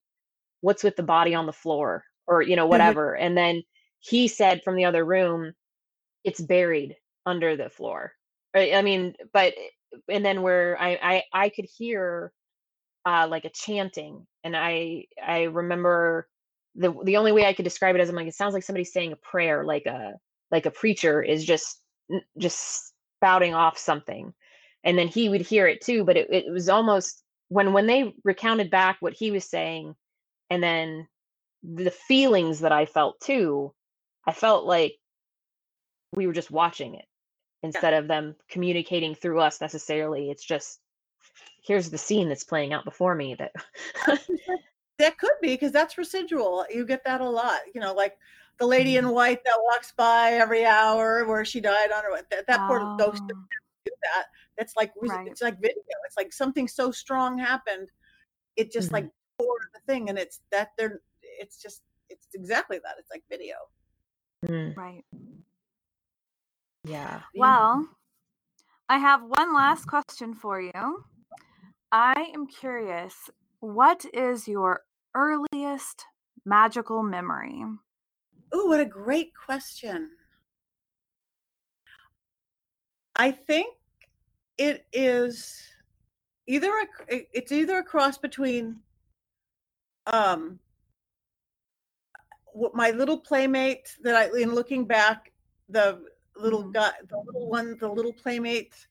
[0.60, 2.04] what's with the body on the floor?
[2.26, 2.68] or you know Mhm.
[2.68, 3.14] whatever.
[3.16, 3.62] And then
[4.00, 5.52] he said from the other room
[6.24, 6.96] it's buried
[7.26, 8.12] under the floor.
[8.54, 9.54] I I mean but
[10.08, 12.32] and then where i i, I could hear
[13.06, 16.28] uh like a chanting and i i remember
[16.76, 18.84] the the only way i could describe it as i'm like it sounds like somebody
[18.84, 20.14] saying a prayer like a
[20.50, 21.80] like a preacher is just
[22.38, 24.32] just spouting off something.
[24.84, 28.14] And then he would hear it too but it, it was almost when when they
[28.24, 29.94] recounted back what he was saying
[30.50, 31.08] and then
[31.62, 33.72] the feelings that i felt too
[34.26, 34.96] i felt like
[36.14, 37.06] we were just watching it
[37.62, 40.80] yeah, instead of them communicating through us necessarily it's just
[41.64, 43.52] here's the scene that's playing out before me that
[44.98, 46.64] that could be because that's residual.
[46.72, 47.60] You get that a lot.
[47.74, 48.16] You know, like
[48.58, 52.22] the lady in white that walks by every hour where she died on her.
[52.30, 53.34] That, that poor ghost Oh,
[53.84, 54.26] do that.
[54.56, 55.26] That's like right.
[55.28, 55.74] it's like video.
[56.06, 57.88] It's like something so strong happened.
[58.56, 58.94] It just Mhm.
[58.94, 59.08] like
[59.38, 61.00] tore the thing, and it's that they're.
[61.22, 62.94] It's just it's exactly that.
[62.98, 63.56] It's like video.
[64.46, 65.04] Mm, Right.
[66.84, 67.20] Yeah.
[67.36, 67.88] Well,
[68.88, 71.04] I have one last question for you.
[71.90, 73.30] I am curious,
[73.60, 74.80] what is your
[75.14, 76.04] earliest
[76.44, 77.62] magical memory?
[78.52, 80.10] Oh, what a great question.
[83.16, 83.76] I think
[84.58, 85.62] it is
[86.46, 88.80] either a it's either a cross between
[90.06, 90.58] um
[92.72, 95.32] my little playmate that I in looking back
[95.68, 96.04] the
[96.36, 96.72] little Mhm.
[96.72, 98.88] guy the little one the little playmate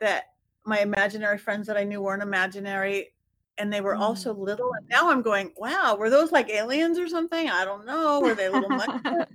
[0.00, 0.24] that
[0.66, 3.14] my imaginary friends that I knew weren't imaginary
[3.58, 4.34] and they were also Mm.
[4.34, 8.22] little and now I'm going wow were those like aliens or something I don't know
[8.22, 9.26] were they little munchkins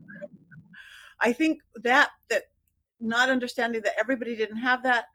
[1.19, 2.43] I think that that
[2.99, 5.05] not understanding that everybody didn't have that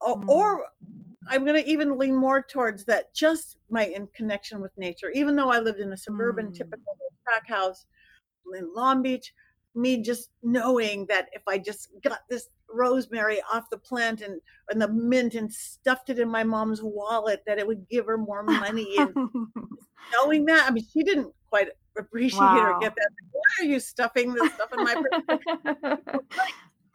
[0.00, 0.28] or, Mm.
[0.28, 0.68] or
[1.28, 5.36] I'm going to even lean more towards that just my in connection with nature even
[5.36, 6.52] though I lived in a suburban Mm.
[6.52, 7.86] typical track house
[8.54, 9.34] in Long Beach
[9.74, 14.80] me just knowing that if I just got this rosemary off the plant and and
[14.80, 18.42] the mint and stuffed it in my mom's wallet that it would give her more
[18.42, 19.14] money and
[20.12, 21.68] knowing that I mean she didn't quite
[21.98, 24.94] appreciate or get that why are you stuffing this stuff in my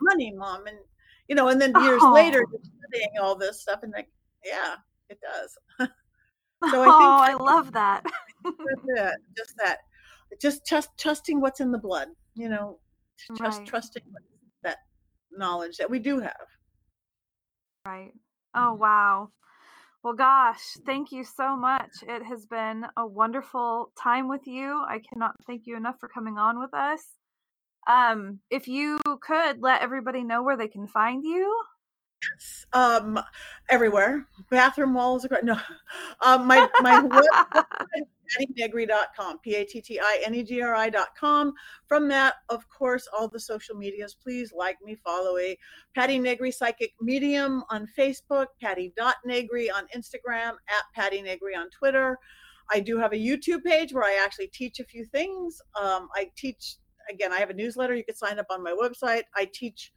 [0.01, 0.77] money mom and
[1.27, 4.09] you know and then years later oh, you're studying all this stuff and like
[4.43, 4.75] yeah
[5.09, 5.89] it does.
[6.71, 8.03] So i oh, think I I love that.
[8.43, 8.55] that's
[8.87, 9.77] it just that
[10.41, 12.07] just trust trusting what's in the blood
[12.37, 12.79] you know
[13.35, 14.03] trust right, trusting
[14.63, 14.77] that
[15.31, 16.47] knowledge that we do have
[17.87, 18.11] right.
[18.53, 19.29] Oh, wow.
[20.03, 21.91] Well, gosh, thank you so much.
[22.07, 24.83] It has been a wonderful time with you.
[24.87, 27.03] I cannot thank you enough for coming on with us.
[27.87, 31.63] Um, if you could let everybody know where they can find you.
[32.73, 33.19] Um,
[33.69, 34.27] everywhere.
[34.49, 35.23] Bathroom walls.
[35.25, 35.43] Are great.
[35.43, 35.57] No.
[36.19, 41.53] Um, my my website pattinegri.com, P-A-T-T-I-N-E-G-R-I.com.
[41.87, 45.57] From that, of course, all the social medias, please like me, follow me.
[45.95, 52.17] Patti Negri Psychic Medium on Facebook, Patti.Negri on Instagram, at Patti Negri on Twitter.
[52.71, 55.61] I do have a YouTube page where I actually teach a few things.
[55.79, 56.75] Um, I teach,
[57.09, 57.95] again, I have a newsletter.
[57.95, 59.23] You can sign up on my website.
[59.35, 59.91] I teach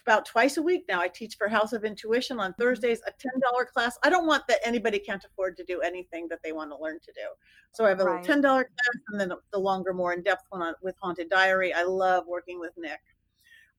[0.00, 1.00] about twice a week now.
[1.00, 3.98] I teach for House of Intuition on Thursdays, a $10 class.
[4.02, 6.98] I don't want that anybody can't afford to do anything that they want to learn
[7.00, 7.26] to do.
[7.72, 8.20] So I have a Right.
[8.22, 11.72] little $10 class and then the longer, more in depth one on, with Haunted Diary.
[11.72, 13.00] I love working with Nick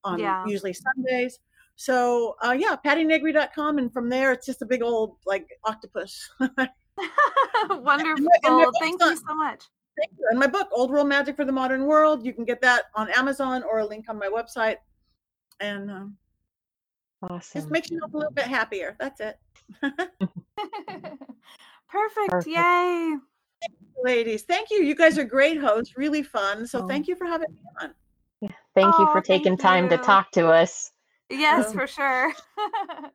[0.03, 0.45] on Yeah.
[0.45, 1.39] usually Sundays.
[1.75, 3.77] So uh, yeah, pattinegri.com.
[3.77, 6.29] And from there, it's just a big old like octopus.
[7.69, 8.25] Wonderful.
[8.43, 9.63] book's Thank you so much.
[9.97, 10.27] Thank you.
[10.29, 13.09] And my book, Old World Magic for the Modern World, you can get that on
[13.11, 14.75] Amazon or a link on my website.
[15.59, 16.17] And um,
[17.29, 17.71] just Awesome.
[17.71, 18.95] makes you look a little bit happier.
[18.99, 19.39] That's it.
[21.87, 22.29] Perfect.
[22.29, 22.47] Perfect.
[22.47, 23.15] Yay.
[24.03, 24.83] Ladies, thank you.
[24.83, 26.67] You guys are great hosts, really fun.
[26.67, 26.87] So Oh.
[26.87, 27.93] thank you for having me on.
[28.41, 30.91] Yeah, Thank you Oh, for taking time to talk to us.
[31.29, 31.73] Yes, Oh.
[31.73, 32.33] for sure.